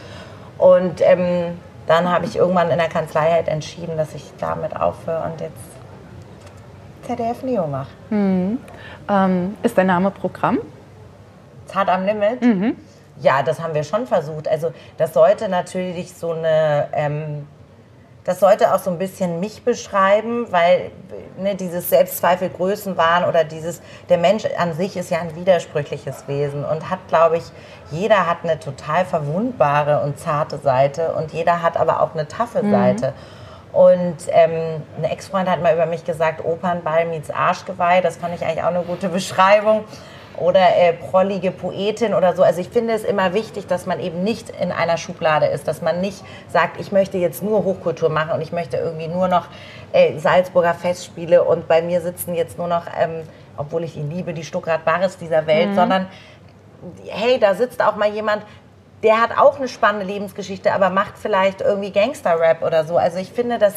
Und 0.58 1.00
ähm, 1.00 1.58
dann 1.86 2.10
habe 2.10 2.26
ich 2.26 2.36
irgendwann 2.36 2.70
in 2.70 2.78
der 2.78 2.88
Kanzlei 2.88 3.30
halt 3.30 3.48
entschieden, 3.48 3.96
dass 3.96 4.14
ich 4.14 4.32
damit 4.38 4.76
aufhöre 4.76 5.22
und 5.24 5.40
jetzt 5.40 5.56
ZDF 7.04 7.42
Neo 7.42 7.66
mache. 7.66 7.88
Mhm. 8.10 8.58
Ähm, 9.08 9.56
ist 9.62 9.78
dein 9.78 9.86
Name 9.86 10.10
Programm? 10.10 10.58
Zart 11.66 11.88
am 11.88 12.04
Limit? 12.04 12.42
Mhm. 12.42 12.76
Ja, 13.20 13.42
das 13.42 13.60
haben 13.60 13.74
wir 13.74 13.84
schon 13.84 14.06
versucht. 14.06 14.46
Also 14.48 14.72
das 14.96 15.14
sollte 15.14 15.48
natürlich 15.48 16.12
so 16.14 16.32
eine... 16.32 16.88
Ähm, 16.92 17.46
das 18.24 18.40
sollte 18.40 18.74
auch 18.74 18.78
so 18.78 18.90
ein 18.90 18.98
bisschen 18.98 19.40
mich 19.40 19.62
beschreiben, 19.62 20.46
weil 20.50 20.90
ne, 21.38 21.54
dieses 21.54 21.88
Selbstzweifel 21.88 22.50
Größenwahn 22.50 23.24
oder 23.24 23.44
dieses, 23.44 23.80
der 24.08 24.18
Mensch 24.18 24.44
an 24.58 24.74
sich 24.74 24.96
ist 24.96 25.10
ja 25.10 25.20
ein 25.20 25.34
widersprüchliches 25.34 26.28
Wesen 26.28 26.64
und 26.64 26.90
hat, 26.90 26.98
glaube 27.08 27.38
ich, 27.38 27.44
jeder 27.90 28.26
hat 28.26 28.38
eine 28.42 28.58
total 28.58 29.04
verwundbare 29.04 30.00
und 30.02 30.18
zarte 30.18 30.58
Seite 30.58 31.14
und 31.14 31.32
jeder 31.32 31.62
hat 31.62 31.76
aber 31.76 32.02
auch 32.02 32.14
eine 32.14 32.28
taffe 32.28 32.62
mhm. 32.62 32.70
Seite. 32.70 33.14
Und 33.72 34.16
ähm, 34.28 34.82
ein 34.96 35.04
Ex-Freund 35.04 35.48
hat 35.48 35.62
mal 35.62 35.74
über 35.74 35.86
mich 35.86 36.04
gesagt, 36.04 36.44
Opernball 36.44 37.06
meets 37.06 37.30
Arschgeweih. 37.30 38.00
Das 38.00 38.16
fand 38.16 38.34
ich 38.34 38.44
eigentlich 38.44 38.62
auch 38.62 38.68
eine 38.68 38.82
gute 38.82 39.08
Beschreibung 39.10 39.84
oder 40.40 40.76
äh, 40.76 40.92
prollige 40.92 41.50
Poetin 41.50 42.14
oder 42.14 42.34
so. 42.34 42.42
Also 42.42 42.60
ich 42.60 42.68
finde 42.68 42.94
es 42.94 43.04
immer 43.04 43.34
wichtig, 43.34 43.66
dass 43.66 43.86
man 43.86 44.00
eben 44.00 44.22
nicht 44.22 44.50
in 44.50 44.72
einer 44.72 44.96
Schublade 44.96 45.46
ist, 45.46 45.68
dass 45.68 45.82
man 45.82 46.00
nicht 46.00 46.22
sagt, 46.48 46.80
ich 46.80 46.92
möchte 46.92 47.18
jetzt 47.18 47.42
nur 47.42 47.64
Hochkultur 47.64 48.08
machen 48.08 48.32
und 48.32 48.40
ich 48.40 48.52
möchte 48.52 48.76
irgendwie 48.76 49.08
nur 49.08 49.28
noch 49.28 49.46
äh, 49.92 50.18
Salzburger 50.18 50.74
Festspiele 50.74 51.44
und 51.44 51.68
bei 51.68 51.82
mir 51.82 52.00
sitzen 52.00 52.34
jetzt 52.34 52.58
nur 52.58 52.68
noch, 52.68 52.86
ähm, 52.98 53.22
obwohl 53.56 53.84
ich 53.84 53.96
ihn 53.96 54.10
liebe, 54.10 54.34
die 54.34 54.44
Stuttgart 54.44 54.84
Bares 54.84 55.18
dieser 55.18 55.46
Welt, 55.46 55.70
mhm. 55.70 55.74
sondern 55.74 56.06
hey, 57.08 57.38
da 57.38 57.54
sitzt 57.54 57.82
auch 57.82 57.96
mal 57.96 58.12
jemand, 58.12 58.42
der 59.02 59.20
hat 59.20 59.36
auch 59.38 59.58
eine 59.58 59.68
spannende 59.68 60.06
Lebensgeschichte, 60.06 60.72
aber 60.72 60.90
macht 60.90 61.18
vielleicht 61.18 61.60
irgendwie 61.60 61.92
Gangster-Rap 61.92 62.62
oder 62.62 62.84
so. 62.84 62.96
Also 62.96 63.18
ich 63.18 63.30
finde, 63.30 63.58
dass 63.58 63.74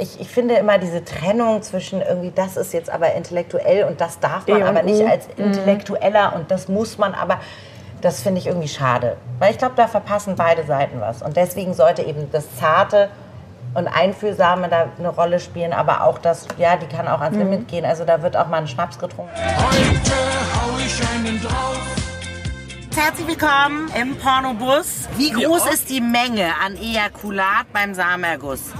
ich, 0.00 0.20
ich 0.20 0.28
finde 0.28 0.54
immer 0.54 0.78
diese 0.78 1.04
Trennung 1.04 1.62
zwischen 1.62 2.00
irgendwie, 2.00 2.32
das 2.34 2.56
ist 2.56 2.72
jetzt 2.72 2.90
aber 2.90 3.12
intellektuell 3.14 3.84
und 3.84 4.00
das 4.00 4.18
darf 4.18 4.46
man 4.46 4.60
e 4.60 4.64
aber 4.64 4.82
nicht 4.82 5.04
als 5.06 5.28
mhm. 5.36 5.44
Intellektueller 5.44 6.34
und 6.34 6.50
das 6.50 6.68
muss 6.68 6.98
man 6.98 7.14
aber. 7.14 7.38
Das 8.00 8.22
finde 8.22 8.40
ich 8.40 8.46
irgendwie 8.46 8.68
schade. 8.68 9.18
Weil 9.38 9.50
ich 9.50 9.58
glaube, 9.58 9.74
da 9.76 9.86
verpassen 9.86 10.34
beide 10.34 10.64
Seiten 10.64 11.02
was. 11.02 11.20
Und 11.20 11.36
deswegen 11.36 11.74
sollte 11.74 12.00
eben 12.00 12.30
das 12.32 12.56
Zarte 12.56 13.10
und 13.74 13.88
Einfühlsame 13.88 14.70
da 14.70 14.86
eine 14.98 15.10
Rolle 15.10 15.38
spielen, 15.38 15.74
aber 15.74 16.04
auch 16.04 16.16
das, 16.16 16.48
ja, 16.56 16.76
die 16.76 16.86
kann 16.86 17.06
auch 17.06 17.20
ans 17.20 17.36
mhm. 17.36 17.42
Limit 17.42 17.68
gehen. 17.68 17.84
Also 17.84 18.06
da 18.06 18.22
wird 18.22 18.38
auch 18.38 18.46
mal 18.46 18.56
ein 18.56 18.68
Schnaps 18.68 18.98
getrunken. 18.98 19.30
Heute 19.36 20.12
hau 20.54 20.78
ich 20.78 20.98
einen 21.14 21.42
drauf. 21.42 21.78
Herzlich 22.96 23.28
willkommen 23.28 23.90
im 24.00 24.16
Pornobus. 24.16 25.06
Wie 25.18 25.30
groß 25.30 25.66
ist 25.70 25.90
die 25.90 26.00
Menge 26.00 26.46
an 26.64 26.76
Ejakulat 26.76 27.66
beim 27.72 27.92
Samenerguss? 27.92 28.72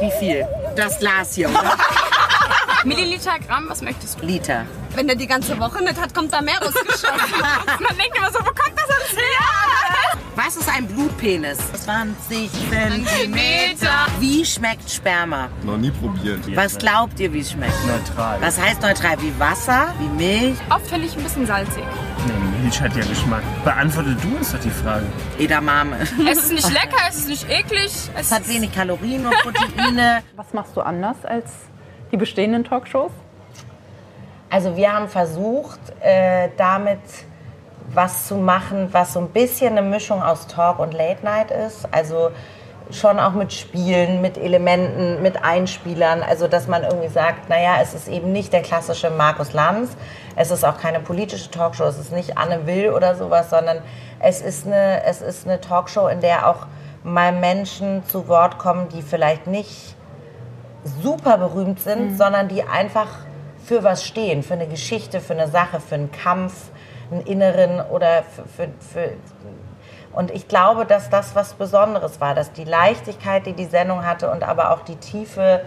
Wie 0.00 0.10
viel? 0.18 0.46
Das 0.76 0.98
Glas 0.98 1.34
hier, 1.34 1.48
oder? 1.50 1.76
Milliliter, 2.84 3.38
Gramm, 3.46 3.66
was 3.68 3.82
möchtest 3.82 4.20
du? 4.20 4.26
Liter. 4.26 4.64
Wenn 4.94 5.06
der 5.08 5.16
die 5.16 5.26
ganze 5.26 5.58
Woche 5.58 5.82
nicht 5.82 6.00
hat, 6.00 6.14
kommt 6.14 6.32
da 6.32 6.40
mehr 6.40 6.58
rausgeschossen. 6.58 7.08
Man 7.80 7.96
denkt 7.98 8.16
immer 8.16 8.30
so, 8.30 8.38
wo 8.40 8.44
kommt 8.44 8.72
das 8.76 8.88
alles 8.88 9.16
her? 9.16 10.18
Was 10.36 10.56
ist 10.56 10.68
ein 10.68 10.86
Blutpenis? 10.86 11.58
20 11.84 12.50
Zentimeter. 12.70 14.06
Wie 14.20 14.44
schmeckt 14.44 14.88
Sperma? 14.90 15.48
Noch 15.62 15.78
nie 15.78 15.90
probiert. 15.90 16.40
Was 16.54 16.76
glaubt 16.78 17.18
ihr, 17.18 17.32
wie 17.32 17.40
es 17.40 17.50
schmeckt? 17.52 17.74
Neutral. 17.86 18.40
Was 18.40 18.60
heißt 18.60 18.82
neutral? 18.82 19.20
Wie 19.22 19.32
Wasser? 19.40 19.94
Wie 19.98 20.08
Milch? 20.08 20.58
Oft 20.70 20.86
finde 20.88 21.06
ich 21.06 21.16
ein 21.16 21.22
bisschen 21.22 21.46
salzig. 21.46 21.84
Nee, 22.26 22.62
Milch 22.62 22.80
hat 22.80 22.96
ja 22.96 23.04
Geschmack. 23.04 23.42
Beantworte 23.64 24.16
du 24.16 24.36
uns 24.36 24.52
doch 24.52 24.58
die 24.58 24.70
Frage. 24.70 25.06
Edamame. 25.38 25.96
Es 26.30 26.38
ist 26.44 26.52
nicht 26.52 26.72
lecker, 26.72 26.96
es 27.08 27.16
ist 27.18 27.28
nicht 27.28 27.48
eklig. 27.48 27.86
Es, 27.86 28.10
es 28.16 28.32
hat 28.32 28.48
wenig 28.48 28.74
Kalorien 28.74 29.26
und 29.26 29.34
Proteine. 29.38 30.22
Was 30.36 30.52
machst 30.52 30.76
du 30.76 30.80
anders 30.80 31.24
als 31.24 31.50
die 32.10 32.16
bestehenden 32.16 32.64
Talkshows? 32.64 33.12
Also 34.50 34.76
wir 34.76 34.92
haben 34.92 35.08
versucht, 35.08 35.80
äh, 36.00 36.48
damit 36.56 37.00
was 37.92 38.26
zu 38.26 38.36
machen, 38.36 38.88
was 38.92 39.12
so 39.12 39.20
ein 39.20 39.28
bisschen 39.28 39.78
eine 39.78 39.82
Mischung 39.88 40.22
aus 40.22 40.46
Talk 40.48 40.78
und 40.78 40.92
Late 40.92 41.24
Night 41.24 41.50
ist. 41.50 41.86
Also 41.92 42.30
schon 42.90 43.18
auch 43.18 43.32
mit 43.32 43.52
Spielen, 43.52 44.20
mit 44.20 44.38
Elementen, 44.38 45.22
mit 45.22 45.42
Einspielern. 45.42 46.22
Also 46.22 46.48
dass 46.48 46.68
man 46.68 46.84
irgendwie 46.84 47.08
sagt, 47.08 47.48
naja, 47.48 47.78
es 47.82 47.94
ist 47.94 48.08
eben 48.08 48.32
nicht 48.32 48.52
der 48.52 48.62
klassische 48.62 49.10
Markus 49.10 49.52
Lanz, 49.52 49.90
es 50.36 50.50
ist 50.50 50.64
auch 50.64 50.78
keine 50.78 51.00
politische 51.00 51.50
Talkshow, 51.50 51.84
es 51.84 51.98
ist 51.98 52.12
nicht 52.12 52.38
Anne 52.38 52.66
Will 52.66 52.90
oder 52.90 53.14
sowas, 53.14 53.50
sondern 53.50 53.78
es 54.20 54.40
ist 54.40 54.66
eine, 54.66 55.02
es 55.04 55.22
ist 55.22 55.46
eine 55.46 55.60
Talkshow, 55.60 56.08
in 56.08 56.20
der 56.20 56.48
auch 56.48 56.66
mal 57.02 57.32
Menschen 57.32 58.04
zu 58.06 58.28
Wort 58.28 58.58
kommen, 58.58 58.88
die 58.88 59.02
vielleicht 59.02 59.46
nicht 59.46 59.96
super 61.02 61.38
berühmt 61.38 61.80
sind, 61.80 62.12
mhm. 62.12 62.16
sondern 62.16 62.48
die 62.48 62.62
einfach 62.62 63.08
für 63.64 63.82
was 63.82 64.04
stehen, 64.04 64.42
für 64.42 64.54
eine 64.54 64.68
Geschichte, 64.68 65.20
für 65.20 65.32
eine 65.32 65.48
Sache, 65.48 65.80
für 65.80 65.96
einen 65.96 66.12
Kampf, 66.12 66.70
einen 67.10 67.22
inneren 67.22 67.80
oder 67.80 68.22
für, 68.22 68.44
für, 68.46 68.68
für 68.92 69.12
und 70.16 70.30
ich 70.30 70.48
glaube, 70.48 70.86
dass 70.86 71.10
das 71.10 71.36
was 71.36 71.52
Besonderes 71.52 72.22
war, 72.22 72.34
dass 72.34 72.50
die 72.50 72.64
Leichtigkeit, 72.64 73.44
die 73.44 73.52
die 73.52 73.66
Sendung 73.66 74.06
hatte 74.06 74.30
und 74.30 74.42
aber 74.42 74.72
auch 74.72 74.80
die 74.80 74.96
Tiefe, 74.96 75.60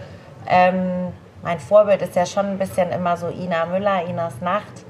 ähm, 0.48 1.12
mein 1.42 1.60
Vorbild 1.60 2.02
ist 2.02 2.16
ja 2.16 2.26
schon 2.26 2.46
ein 2.46 2.58
bisschen 2.58 2.90
immer 2.90 3.16
so 3.16 3.28
Ina 3.28 3.66
Müller, 3.66 4.04
Inas 4.08 4.40
Nacht. 4.40 4.84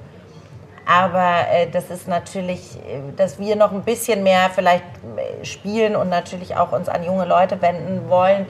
Aber 0.86 1.46
äh, 1.52 1.68
das 1.70 1.90
ist 1.90 2.08
natürlich, 2.08 2.76
äh, 2.76 3.12
dass 3.16 3.38
wir 3.38 3.54
noch 3.54 3.70
ein 3.70 3.82
bisschen 3.82 4.22
mehr 4.22 4.48
vielleicht 4.48 4.82
äh, 5.16 5.44
spielen 5.44 5.94
und 5.94 6.08
natürlich 6.08 6.56
auch 6.56 6.72
uns 6.72 6.88
an 6.88 7.04
junge 7.04 7.26
Leute 7.26 7.60
wenden 7.60 8.08
wollen, 8.08 8.46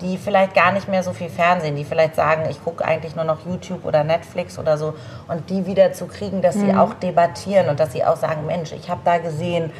die 0.00 0.16
vielleicht 0.16 0.54
gar 0.54 0.72
nicht 0.72 0.88
mehr 0.88 1.02
so 1.02 1.12
viel 1.12 1.28
Fernsehen, 1.28 1.76
die 1.76 1.84
vielleicht 1.84 2.14
sagen, 2.14 2.44
ich 2.48 2.64
gucke 2.64 2.82
eigentlich 2.82 3.14
nur 3.14 3.24
noch 3.24 3.44
YouTube 3.44 3.84
oder 3.84 4.04
Netflix 4.04 4.58
oder 4.58 4.78
so 4.78 4.94
und 5.28 5.50
die 5.50 5.66
wieder 5.66 5.92
zu 5.92 6.06
kriegen, 6.06 6.40
dass 6.40 6.56
mhm. 6.56 6.60
sie 6.60 6.74
auch 6.74 6.94
debattieren 6.94 7.68
und 7.68 7.78
dass 7.78 7.92
sie 7.92 8.04
auch 8.04 8.16
sagen, 8.16 8.46
Mensch, 8.46 8.72
ich 8.72 8.88
habe 8.88 9.02
da 9.04 9.18
gesehen, 9.18 9.70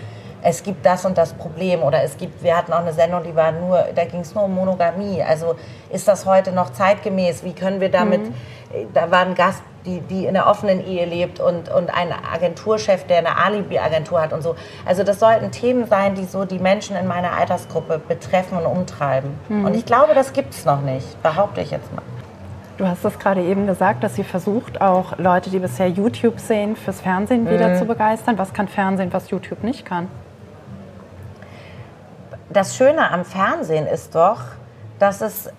es 0.43 0.63
gibt 0.63 0.85
das 0.85 1.05
und 1.05 1.19
das 1.19 1.33
Problem 1.33 1.83
oder 1.83 2.03
es 2.03 2.17
gibt, 2.17 2.43
wir 2.43 2.57
hatten 2.57 2.73
auch 2.73 2.81
eine 2.81 2.93
Sendung, 2.93 3.23
die 3.23 3.35
war 3.35 3.53
nur, 3.53 3.87
da 3.95 4.05
ging 4.05 4.21
es 4.21 4.35
nur 4.35 4.45
um 4.45 4.55
Monogamie. 4.55 5.23
Also 5.23 5.57
ist 5.91 6.07
das 6.09 6.27
heute 6.27 6.53
noch 6.53 6.71
zeitgemäß? 6.71 7.45
Wie 7.45 7.53
können 7.53 7.81
wir 7.81 7.91
damit, 7.91 8.21
äh, 8.73 8.87
da 8.93 9.11
war 9.11 9.21
ein 9.21 9.35
Gast, 9.35 9.63
die, 9.85 10.01
die 10.01 10.27
in 10.27 10.37
einer 10.37 10.49
offenen 10.49 10.85
Ehe 10.85 11.07
lebt 11.07 11.41
und, 11.41 11.69
und 11.69 11.91
ein 11.91 12.13
Agenturchef, 12.13 13.05
der 13.05 13.19
eine 13.19 13.37
Alibi-Agentur 13.39 14.21
hat 14.21 14.33
und 14.33 14.43
so. 14.43 14.57
Also 14.85 15.05
das 15.05 15.21
sollten 15.21 15.53
Themen 15.53 15.87
sein, 15.87 16.15
die 16.15 16.25
so 16.25 16.45
die 16.45 16.59
Menschen 16.59 16.97
in 16.97 17.07
meiner 17.07 17.33
Altersgruppe 17.33 18.01
betreffen 18.01 18.59
und 18.59 18.67
umtreiben. 18.67 19.31
Und 19.49 19.75
ich 19.77 19.87
glaube, 19.87 20.15
das 20.15 20.33
gibt 20.33 20.55
es 20.55 20.65
noch 20.65 20.81
nicht, 20.81 21.23
behaupte 21.23 21.61
ich 21.61 21.71
jetzt 21.71 21.95
mal. 21.95 22.03
Du 22.79 22.87
hast 22.87 23.05
es 23.05 23.19
gerade 23.19 23.43
eben 23.43 23.67
gesagt, 23.67 24.05
dass 24.05 24.17
sie 24.17 24.25
versucht, 24.25 24.83
auch 24.83 25.17
Leute, 25.19 25.49
die 25.49 25.61
bisher 25.61 25.89
YouTube 25.89 26.39
sehen, 26.39 26.77
fürs 26.77 27.01
Fernsehen 27.01 27.49
wieder 27.51 27.77
zu 27.77 27.87
begeistern. 27.87 28.37
Was 28.39 28.53
kann 28.53 28.69
Fernsehen, 28.69 29.13
was 29.13 29.31
YouTube 29.31 29.65
nicht 29.65 29.87
kann? 29.87 30.09
Das 32.51 32.77
Schöne 32.77 33.11
am 33.11 33.25
Fernsehen 33.25 33.87
ist 33.87 34.15
doch, 34.15 34.41
dass 34.99 35.21
es 35.21 35.51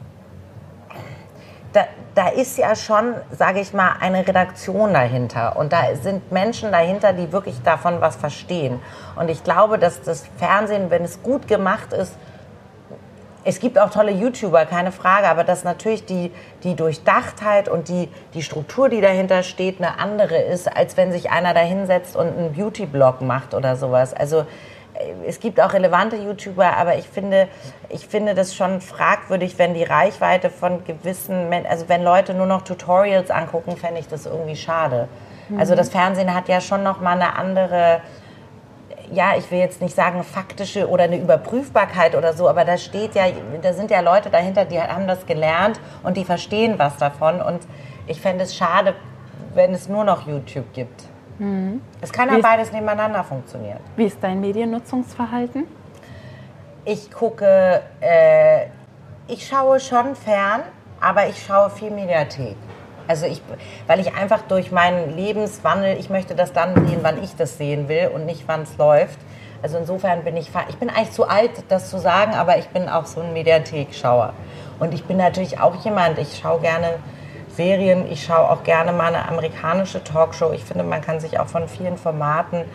da, 1.73 1.85
da 2.15 2.29
ist 2.29 2.57
ja 2.57 2.75
schon, 2.75 3.13
sage 3.31 3.59
ich 3.59 3.73
mal, 3.73 3.95
eine 3.99 4.27
Redaktion 4.27 4.93
dahinter 4.93 5.57
und 5.57 5.73
da 5.73 5.95
sind 6.01 6.31
Menschen 6.31 6.71
dahinter, 6.71 7.13
die 7.13 7.31
wirklich 7.31 7.61
davon 7.61 8.01
was 8.01 8.15
verstehen. 8.15 8.79
Und 9.15 9.29
ich 9.29 9.43
glaube, 9.43 9.77
dass 9.77 10.01
das 10.01 10.25
Fernsehen, 10.37 10.89
wenn 10.89 11.03
es 11.03 11.21
gut 11.21 11.47
gemacht 11.47 11.93
ist, 11.93 12.15
es 13.43 13.59
gibt 13.59 13.79
auch 13.79 13.89
tolle 13.91 14.11
YouTuber, 14.11 14.65
keine 14.65 14.91
Frage, 14.91 15.29
aber 15.29 15.45
dass 15.45 15.63
natürlich 15.63 16.05
die, 16.05 16.33
die 16.63 16.75
Durchdachtheit 16.75 17.69
und 17.69 17.87
die, 17.87 18.09
die 18.33 18.41
Struktur, 18.41 18.89
die 18.89 18.99
dahinter 18.99 19.41
steht, 19.41 19.79
eine 19.79 19.99
andere 19.99 20.37
ist, 20.37 20.67
als 20.67 20.97
wenn 20.97 21.13
sich 21.13 21.29
einer 21.29 21.53
da 21.53 21.61
hinsetzt 21.61 22.17
und 22.17 22.27
einen 22.27 22.53
Beauty-Blog 22.53 23.21
macht 23.21 23.53
oder 23.53 23.77
sowas. 23.77 24.13
Also 24.13 24.45
es 25.25 25.39
gibt 25.39 25.59
auch 25.59 25.73
relevante 25.73 26.15
YouTuber, 26.15 26.77
aber 26.77 26.97
ich 26.97 27.07
finde, 27.07 27.47
ich 27.89 28.07
finde 28.07 28.35
das 28.35 28.55
schon 28.55 28.81
fragwürdig, 28.81 29.57
wenn 29.57 29.73
die 29.73 29.83
Reichweite 29.83 30.49
von 30.49 30.83
gewissen, 30.85 31.53
also 31.69 31.89
wenn 31.89 32.03
Leute 32.03 32.33
nur 32.33 32.45
noch 32.45 32.61
Tutorials 32.63 33.31
angucken, 33.31 33.77
fände 33.77 33.99
ich 33.99 34.07
das 34.07 34.25
irgendwie 34.25 34.55
schade. 34.55 35.07
Also 35.57 35.75
das 35.75 35.89
Fernsehen 35.89 36.33
hat 36.33 36.49
ja 36.49 36.59
schon 36.59 36.83
noch 36.83 36.99
mal 36.99 37.13
eine 37.13 37.37
andere, 37.37 38.01
ja, 39.11 39.37
ich 39.37 39.49
will 39.49 39.59
jetzt 39.59 39.81
nicht 39.81 39.95
sagen 39.95 40.23
faktische 40.23 40.89
oder 40.89 41.05
eine 41.05 41.17
Überprüfbarkeit 41.17 42.15
oder 42.15 42.33
so, 42.33 42.49
aber 42.49 42.65
da 42.65 42.77
steht 42.77 43.15
ja, 43.15 43.23
da 43.61 43.71
sind 43.71 43.89
ja 43.89 44.01
Leute 44.01 44.29
dahinter, 44.29 44.65
die 44.65 44.79
haben 44.79 45.07
das 45.07 45.25
gelernt 45.25 45.79
und 46.03 46.17
die 46.17 46.25
verstehen 46.25 46.77
was 46.77 46.97
davon 46.97 47.41
und 47.41 47.61
ich 48.07 48.19
fände 48.19 48.43
es 48.43 48.55
schade, 48.55 48.93
wenn 49.53 49.73
es 49.73 49.87
nur 49.87 50.03
noch 50.03 50.27
YouTube 50.27 50.73
gibt. 50.73 51.06
Es 52.01 52.11
kann 52.11 52.29
ja 52.29 52.39
beides 52.41 52.71
nebeneinander 52.71 53.23
funktionieren. 53.23 53.79
Wie 53.95 54.05
ist 54.05 54.17
dein 54.21 54.39
Mediennutzungsverhalten? 54.39 55.65
Ich 56.85 57.11
gucke, 57.11 57.81
äh, 57.99 58.67
ich 59.27 59.45
schaue 59.45 59.79
schon 59.79 60.15
fern, 60.15 60.61
aber 61.01 61.27
ich 61.27 61.45
schaue 61.45 61.69
viel 61.69 61.91
Mediathek. 61.91 62.55
Also 63.07 63.25
ich, 63.25 63.41
weil 63.87 63.99
ich 63.99 64.15
einfach 64.15 64.41
durch 64.43 64.71
meinen 64.71 65.15
Lebenswandel, 65.15 65.97
ich 65.97 66.09
möchte 66.09 66.35
das 66.35 66.53
dann 66.53 66.87
sehen, 66.87 66.99
wann 67.03 67.23
ich 67.23 67.35
das 67.35 67.57
sehen 67.57 67.87
will 67.87 68.11
und 68.13 68.25
nicht, 68.25 68.47
wann 68.47 68.63
es 68.63 68.77
läuft. 68.77 69.19
Also 69.61 69.77
insofern 69.77 70.23
bin 70.23 70.37
ich, 70.37 70.51
ich 70.69 70.77
bin 70.77 70.89
eigentlich 70.89 71.11
zu 71.11 71.27
alt, 71.27 71.51
das 71.69 71.89
zu 71.89 71.99
sagen, 71.99 72.33
aber 72.33 72.57
ich 72.57 72.67
bin 72.69 72.87
auch 72.89 73.05
so 73.05 73.21
ein 73.21 73.33
Mediathek-Schauer. 73.33 74.33
Und 74.79 74.93
ich 74.93 75.03
bin 75.05 75.17
natürlich 75.17 75.59
auch 75.59 75.75
jemand, 75.83 76.19
ich 76.19 76.37
schaue 76.37 76.59
gerne 76.59 76.99
Serien, 77.57 78.05
ich 78.09 78.23
schaue 78.23 78.51
auch 78.51 78.63
gerne 78.63 78.93
mal 78.93 79.07
eine 79.07 79.27
amerikanische 79.27 80.03
Talkshow. 80.03 80.51
Ich 80.53 80.63
finde, 80.63 80.83
man 80.83 81.01
kann 81.01 81.19
sich 81.19 81.39
auch 81.39 81.47
von 81.47 81.67
vielen 81.67 81.97
Formaten 81.97 82.65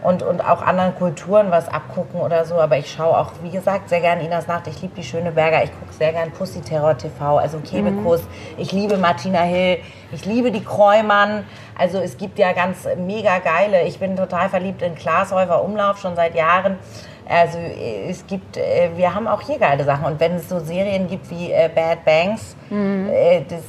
und, 0.00 0.22
und 0.22 0.40
auch 0.40 0.62
anderen 0.62 0.94
Kulturen 0.94 1.50
was 1.50 1.68
abgucken 1.68 2.20
oder 2.20 2.44
so. 2.44 2.54
Aber 2.54 2.78
ich 2.78 2.88
schaue 2.88 3.18
auch, 3.18 3.32
wie 3.42 3.50
gesagt, 3.50 3.88
sehr 3.88 4.00
gerne 4.00 4.24
Inas 4.24 4.46
Nacht. 4.46 4.68
Ich 4.68 4.80
liebe 4.80 4.94
die 4.94 5.02
Schöne 5.02 5.32
Berger. 5.32 5.64
Ich 5.64 5.72
gucke 5.72 5.92
sehr 5.92 6.12
gern 6.12 6.30
Pussy 6.30 6.60
Terror 6.60 6.96
TV, 6.96 7.38
also 7.38 7.58
Kebekus. 7.58 8.20
Ich 8.56 8.70
liebe 8.70 8.96
Martina 8.96 9.40
Hill. 9.40 9.78
Ich 10.12 10.24
liebe 10.24 10.52
die 10.52 10.62
Kräumann. 10.62 11.44
Also 11.76 11.98
es 11.98 12.16
gibt 12.16 12.38
ja 12.38 12.52
ganz 12.52 12.86
mega 12.96 13.40
geile. 13.40 13.82
Ich 13.82 13.98
bin 13.98 14.14
total 14.14 14.48
verliebt 14.48 14.82
in 14.82 14.94
Glashäufer 14.94 15.64
Umlauf 15.64 15.98
schon 15.98 16.14
seit 16.14 16.36
Jahren. 16.36 16.78
Also 17.28 17.58
äh, 17.58 18.08
es 18.08 18.26
gibt, 18.26 18.56
äh, 18.56 18.90
wir 18.96 19.14
haben 19.14 19.28
auch 19.28 19.42
hier 19.42 19.58
geile 19.58 19.84
Sachen. 19.84 20.06
Und 20.06 20.20
wenn 20.20 20.36
es 20.36 20.48
so 20.48 20.58
Serien 20.60 21.08
gibt 21.08 21.30
wie 21.30 21.52
äh, 21.52 21.68
Bad 21.72 22.04
Banks, 22.04 22.56
äh, 22.70 23.42
das, 23.48 23.60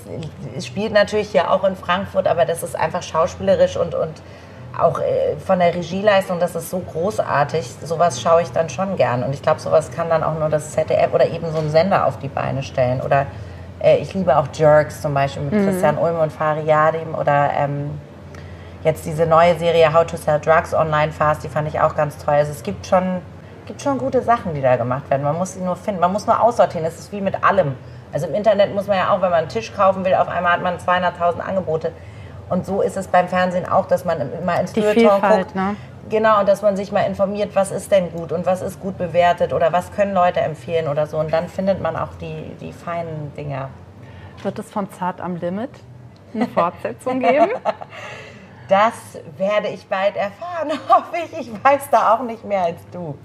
es 0.57 0.65
spielt 0.65 0.93
natürlich 0.93 1.29
hier 1.29 1.51
auch 1.51 1.63
in 1.65 1.75
Frankfurt, 1.75 2.27
aber 2.27 2.45
das 2.45 2.63
ist 2.63 2.75
einfach 2.75 3.03
schauspielerisch 3.03 3.77
und, 3.77 3.95
und 3.95 4.21
auch 4.79 5.01
von 5.45 5.59
der 5.59 5.75
Regieleistung, 5.75 6.39
das 6.39 6.55
ist 6.55 6.69
so 6.69 6.79
großartig. 6.79 7.65
Sowas 7.83 8.21
schaue 8.21 8.43
ich 8.43 8.51
dann 8.51 8.69
schon 8.69 8.95
gern. 8.95 9.23
Und 9.23 9.33
ich 9.33 9.41
glaube, 9.41 9.59
sowas 9.59 9.91
kann 9.91 10.09
dann 10.09 10.23
auch 10.23 10.39
nur 10.39 10.47
das 10.47 10.71
ZDF 10.71 11.13
oder 11.13 11.27
eben 11.27 11.51
so 11.51 11.57
ein 11.57 11.69
Sender 11.69 12.05
auf 12.05 12.17
die 12.19 12.29
Beine 12.29 12.63
stellen. 12.63 13.01
Oder 13.01 13.25
ich 13.99 14.13
liebe 14.13 14.37
auch 14.37 14.47
Jerks 14.53 15.01
zum 15.01 15.13
Beispiel 15.13 15.43
mit 15.43 15.65
Christian 15.65 15.97
Ulm 15.97 16.19
und 16.19 16.31
Fari 16.31 16.61
Yadim 16.61 17.13
oder 17.13 17.49
ähm, 17.57 17.91
jetzt 18.83 19.05
diese 19.05 19.25
neue 19.25 19.57
Serie 19.57 19.91
How 19.93 20.05
to 20.05 20.17
Sell 20.17 20.39
Drugs 20.39 20.73
Online 20.73 21.11
Fast, 21.11 21.43
die 21.43 21.49
fand 21.49 21.67
ich 21.67 21.79
auch 21.81 21.95
ganz 21.95 22.17
toll. 22.17 22.35
Also 22.35 22.51
es 22.51 22.63
gibt 22.63 22.85
schon, 22.85 23.21
gibt 23.69 23.83
schon 23.83 23.99
gute 23.99 24.23
Sachen, 24.23 24.55
die 24.55 24.61
da 24.61 24.77
gemacht 24.77 25.07
werden. 25.11 25.21
Man 25.21 25.37
muss 25.37 25.53
sie 25.53 25.61
nur 25.61 25.75
finden. 25.75 26.01
Man 26.01 26.11
muss 26.11 26.25
nur 26.25 26.41
aussortieren. 26.41 26.85
Es 26.87 26.97
ist 26.97 27.11
wie 27.11 27.21
mit 27.21 27.43
allem. 27.43 27.75
Also 28.11 28.25
im 28.25 28.33
Internet 28.33 28.73
muss 28.73 28.87
man 28.87 28.97
ja 28.97 29.11
auch, 29.11 29.21
wenn 29.21 29.29
man 29.29 29.41
einen 29.41 29.49
Tisch 29.49 29.71
kaufen 29.75 30.03
will, 30.03 30.15
auf 30.15 30.27
einmal 30.27 30.53
hat 30.53 30.63
man 30.63 30.77
200.000 30.79 31.39
Angebote. 31.39 31.91
Und 32.49 32.65
so 32.65 32.81
ist 32.81 32.97
es 32.97 33.07
beim 33.07 33.27
Fernsehen 33.27 33.69
auch, 33.69 33.85
dass 33.85 34.05
man 34.05 34.33
immer 34.33 34.59
ins 34.59 34.73
Feuilleton 34.73 35.21
guckt. 35.21 35.53
ne? 35.53 35.75
Genau, 36.09 36.39
und 36.39 36.49
dass 36.49 36.63
man 36.63 36.75
sich 36.75 36.91
mal 36.91 37.01
informiert, 37.01 37.51
was 37.53 37.69
ist 37.69 37.91
denn 37.91 38.11
gut 38.11 38.31
und 38.31 38.47
was 38.47 38.63
ist 38.63 38.79
gut 38.79 38.97
bewertet 38.97 39.53
oder 39.53 39.71
was 39.71 39.91
können 39.91 40.15
Leute 40.15 40.39
empfehlen 40.39 40.87
oder 40.87 41.05
so. 41.05 41.19
Und 41.19 41.31
dann 41.31 41.47
findet 41.47 41.79
man 41.79 41.95
auch 41.95 42.15
die, 42.19 42.55
die 42.59 42.73
feinen 42.73 43.31
Dinger. 43.37 43.69
Wird 44.41 44.57
es 44.57 44.71
von 44.71 44.89
Zart 44.93 45.21
am 45.21 45.35
Limit 45.35 45.69
eine 46.33 46.47
Fortsetzung 46.47 47.19
geben? 47.19 47.49
Das 48.69 49.19
werde 49.37 49.69
ich 49.69 49.87
bald 49.87 50.15
erfahren, 50.15 50.69
hoffe 50.89 51.15
ich. 51.25 51.39
Ich 51.39 51.63
weiß 51.63 51.89
da 51.89 52.13
auch 52.13 52.21
nicht 52.21 52.45
mehr 52.45 52.65
als 52.65 52.79
du. 52.91 53.17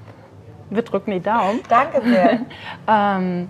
Wir 0.71 0.83
drücken 0.83 1.11
die 1.11 1.21
Daumen. 1.21 1.61
Danke 1.69 2.03
sehr. 2.03 2.41
Ähm, 2.87 3.49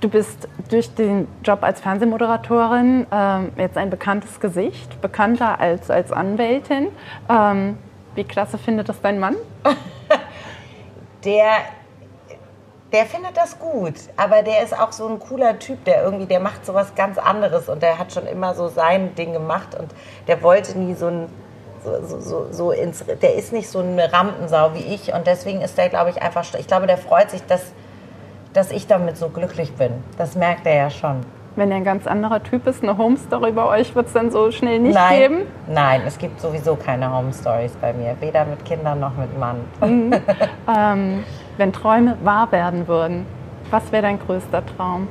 du 0.00 0.08
bist 0.08 0.48
durch 0.68 0.92
den 0.94 1.28
Job 1.44 1.62
als 1.62 1.80
Fernsehmoderatorin 1.80 3.06
ähm, 3.12 3.52
jetzt 3.56 3.76
ein 3.76 3.90
bekanntes 3.90 4.40
Gesicht, 4.40 5.00
bekannter 5.00 5.60
als 5.60 5.90
als 5.90 6.10
Anwältin. 6.10 6.88
Ähm, 7.28 7.78
wie 8.14 8.24
klasse 8.24 8.58
findet 8.58 8.88
das 8.88 9.00
dein 9.00 9.20
Mann? 9.20 9.36
Der, 11.24 11.50
der 12.92 13.06
findet 13.06 13.36
das 13.36 13.58
gut, 13.58 13.94
aber 14.16 14.42
der 14.44 14.62
ist 14.62 14.78
auch 14.78 14.92
so 14.92 15.08
ein 15.08 15.18
cooler 15.18 15.58
Typ, 15.58 15.84
der 15.84 16.04
irgendwie, 16.04 16.26
der 16.26 16.38
macht 16.38 16.64
sowas 16.64 16.94
ganz 16.94 17.18
anderes 17.18 17.68
und 17.68 17.82
der 17.82 17.98
hat 17.98 18.12
schon 18.12 18.26
immer 18.26 18.54
so 18.54 18.68
sein 18.68 19.16
Ding 19.16 19.32
gemacht 19.32 19.74
und 19.74 19.92
der 20.28 20.42
wollte 20.42 20.78
nie 20.78 20.94
so 20.94 21.08
ein 21.08 21.28
so, 22.02 22.20
so, 22.20 22.46
so, 22.50 22.70
ins, 22.72 23.04
der 23.22 23.34
ist 23.34 23.52
nicht 23.52 23.68
so 23.68 23.80
eine 23.80 24.12
Rampensau 24.12 24.74
wie 24.74 24.94
ich 24.94 25.12
und 25.12 25.26
deswegen 25.26 25.60
ist 25.60 25.76
der, 25.78 25.88
glaube 25.88 26.10
ich, 26.10 26.22
einfach, 26.22 26.44
ich 26.58 26.66
glaube, 26.66 26.86
der 26.86 26.98
freut 26.98 27.30
sich, 27.30 27.44
dass, 27.46 27.72
dass 28.52 28.70
ich 28.70 28.86
damit 28.86 29.16
so 29.16 29.28
glücklich 29.28 29.72
bin. 29.74 29.92
Das 30.16 30.34
merkt 30.34 30.66
er 30.66 30.74
ja 30.74 30.90
schon. 30.90 31.20
Wenn 31.56 31.70
er 31.72 31.78
ein 31.78 31.84
ganz 31.84 32.06
anderer 32.06 32.42
Typ 32.42 32.66
ist, 32.68 32.84
eine 32.84 32.96
Home-Story 32.96 33.50
bei 33.52 33.64
euch 33.64 33.94
wird 33.96 34.06
es 34.06 34.12
dann 34.12 34.30
so 34.30 34.52
schnell 34.52 34.78
nicht 34.78 34.94
Nein, 34.94 35.18
geben. 35.18 35.36
nein, 35.66 36.02
es 36.06 36.16
gibt 36.18 36.40
sowieso 36.40 36.76
keine 36.76 37.12
Home 37.12 37.32
Stories 37.32 37.72
bei 37.80 37.92
mir, 37.92 38.14
weder 38.20 38.44
mit 38.44 38.64
Kindern 38.64 39.00
noch 39.00 39.16
mit 39.16 39.36
Mann. 39.38 39.64
Ähm, 40.68 41.24
wenn 41.56 41.72
Träume 41.72 42.16
wahr 42.22 42.52
werden 42.52 42.86
würden, 42.86 43.26
was 43.70 43.90
wäre 43.90 44.02
dein 44.02 44.18
größter 44.20 44.62
Traum? 44.76 45.08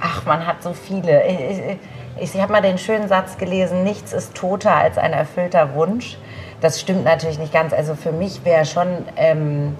Ach, 0.00 0.24
man 0.24 0.46
hat 0.46 0.62
so 0.62 0.72
viele. 0.72 1.26
Ich, 1.26 1.40
ich, 1.40 1.78
ich 2.18 2.40
habe 2.40 2.52
mal 2.52 2.62
den 2.62 2.78
schönen 2.78 3.08
Satz 3.08 3.36
gelesen, 3.36 3.84
nichts 3.84 4.12
ist 4.12 4.34
toter 4.34 4.74
als 4.74 4.98
ein 4.98 5.12
erfüllter 5.12 5.74
Wunsch. 5.74 6.16
Das 6.60 6.80
stimmt 6.80 7.04
natürlich 7.04 7.38
nicht 7.38 7.52
ganz. 7.52 7.72
Also 7.72 7.94
für 7.94 8.12
mich 8.12 8.44
wäre 8.44 8.64
schon 8.64 9.04
ähm, 9.16 9.76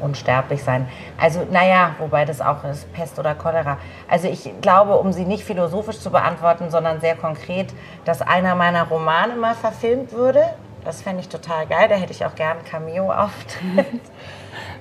unsterblich 0.00 0.62
sein. 0.62 0.88
Also 1.18 1.46
naja, 1.50 1.96
wobei 1.98 2.24
das 2.24 2.40
auch 2.40 2.62
ist, 2.64 2.92
Pest 2.92 3.18
oder 3.18 3.34
Cholera. 3.34 3.78
Also 4.08 4.28
ich 4.28 4.52
glaube, 4.60 4.96
um 4.98 5.12
sie 5.12 5.24
nicht 5.24 5.44
philosophisch 5.44 5.98
zu 5.98 6.10
beantworten, 6.10 6.70
sondern 6.70 7.00
sehr 7.00 7.16
konkret, 7.16 7.74
dass 8.04 8.22
einer 8.22 8.54
meiner 8.54 8.84
Romane 8.84 9.34
mal 9.34 9.54
verfilmt 9.54 10.12
würde. 10.12 10.44
Das 10.84 11.02
fände 11.02 11.20
ich 11.20 11.28
total 11.28 11.66
geil. 11.66 11.88
Da 11.88 11.96
hätte 11.96 12.12
ich 12.12 12.24
auch 12.24 12.36
gern 12.36 12.58
Cameo-Auftritt. 12.64 14.00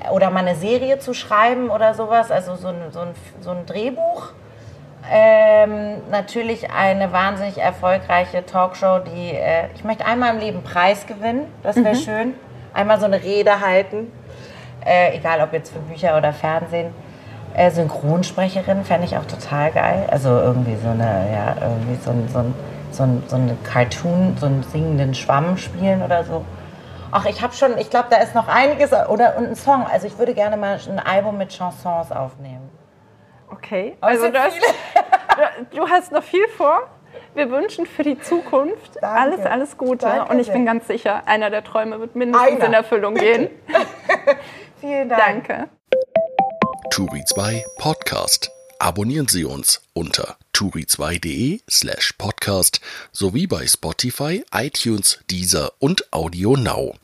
oder 0.11 0.29
mal 0.29 0.41
eine 0.41 0.55
Serie 0.55 0.99
zu 0.99 1.15
schreiben 1.15 1.71
oder 1.71 1.95
sowas. 1.95 2.29
Also 2.29 2.55
so 2.55 2.67
ein, 2.67 2.91
so 2.91 2.99
ein, 2.99 3.15
so 3.41 3.49
ein 3.49 3.65
Drehbuch. 3.65 4.33
Ähm, 5.11 6.01
natürlich 6.09 6.71
eine 6.71 7.11
wahnsinnig 7.11 7.59
erfolgreiche 7.59 8.45
Talkshow, 8.45 8.99
die 8.99 9.31
äh, 9.31 9.67
ich 9.75 9.83
möchte 9.83 10.05
einmal 10.05 10.33
im 10.33 10.39
Leben 10.39 10.63
Preis 10.63 11.05
gewinnen, 11.05 11.45
das 11.61 11.75
wäre 11.75 11.95
schön. 11.95 12.33
Einmal 12.73 12.99
so 12.99 13.05
eine 13.05 13.21
Rede 13.21 13.61
halten, 13.61 14.11
äh, 14.83 15.15
egal 15.15 15.41
ob 15.41 15.53
jetzt 15.53 15.71
für 15.71 15.79
Bücher 15.79 16.17
oder 16.17 16.33
Fernsehen. 16.33 16.93
Äh, 17.53 17.71
Synchronsprecherin 17.71 18.83
fände 18.83 19.05
ich 19.05 19.15
auch 19.15 19.25
total 19.25 19.71
geil. 19.71 20.07
Also 20.09 20.29
irgendwie 20.29 20.75
so 20.75 20.89
eine, 20.89 21.27
ja, 21.31 21.55
irgendwie 21.61 21.95
so 22.03 22.09
ein, 22.09 22.27
so 22.27 22.39
ein, 22.39 22.53
so 22.91 23.03
ein, 23.03 23.23
so 23.27 23.35
ein 23.35 23.57
Cartoon, 23.63 24.35
so 24.39 24.47
einen 24.47 24.63
singenden 24.63 25.13
Schwamm 25.13 25.57
spielen 25.57 26.01
oder 26.01 26.23
so. 26.23 26.43
Ach, 27.11 27.25
ich 27.25 27.41
habe 27.41 27.53
schon, 27.53 27.77
ich 27.77 27.89
glaube, 27.89 28.07
da 28.09 28.17
ist 28.17 28.35
noch 28.35 28.47
einiges 28.47 28.91
oder 28.91 29.37
und 29.37 29.47
ein 29.47 29.55
Song. 29.55 29.85
Also 29.89 30.07
ich 30.07 30.17
würde 30.17 30.33
gerne 30.33 30.57
mal 30.57 30.79
ein 30.89 30.99
Album 30.99 31.37
mit 31.37 31.55
Chansons 31.55 32.11
aufnehmen. 32.11 32.74
Okay, 33.57 33.95
also 34.01 34.23
sind 34.23 34.35
du 34.35 34.39
hast, 34.39 34.57
du, 35.71 35.77
du 35.77 35.89
hast 35.89 36.11
noch 36.11 36.23
viel 36.23 36.47
vor. 36.49 36.89
Wir 37.33 37.49
wünschen 37.51 37.85
für 37.85 38.03
die 38.03 38.19
Zukunft 38.19 38.95
Danke. 39.01 39.07
alles, 39.07 39.45
alles 39.45 39.77
Gute. 39.77 40.05
Danke 40.05 40.31
und 40.31 40.39
ich 40.39 40.47
sehr. 40.47 40.55
bin 40.55 40.65
ganz 40.65 40.87
sicher, 40.87 41.27
einer 41.27 41.49
der 41.49 41.63
Träume 41.63 41.99
wird 41.99 42.15
mindestens 42.15 42.51
Einer. 42.57 42.65
in 42.65 42.73
Erfüllung 42.73 43.15
gehen. 43.15 43.49
Vielen 44.81 45.09
Dank. 45.09 45.47
Danke. 45.47 45.69
Turi 46.91 47.23
2 47.25 47.63
Podcast. 47.77 48.51
Abonnieren 48.79 49.27
Sie 49.27 49.45
uns 49.45 49.81
unter 49.93 50.37
turi2.de 50.53 51.61
slash 51.69 52.13
podcast 52.17 52.81
sowie 53.11 53.47
bei 53.47 53.65
Spotify, 53.67 54.43
iTunes, 54.53 55.19
Deezer 55.29 55.71
und 55.79 56.11
Audio 56.13 56.55
Now. 56.55 56.95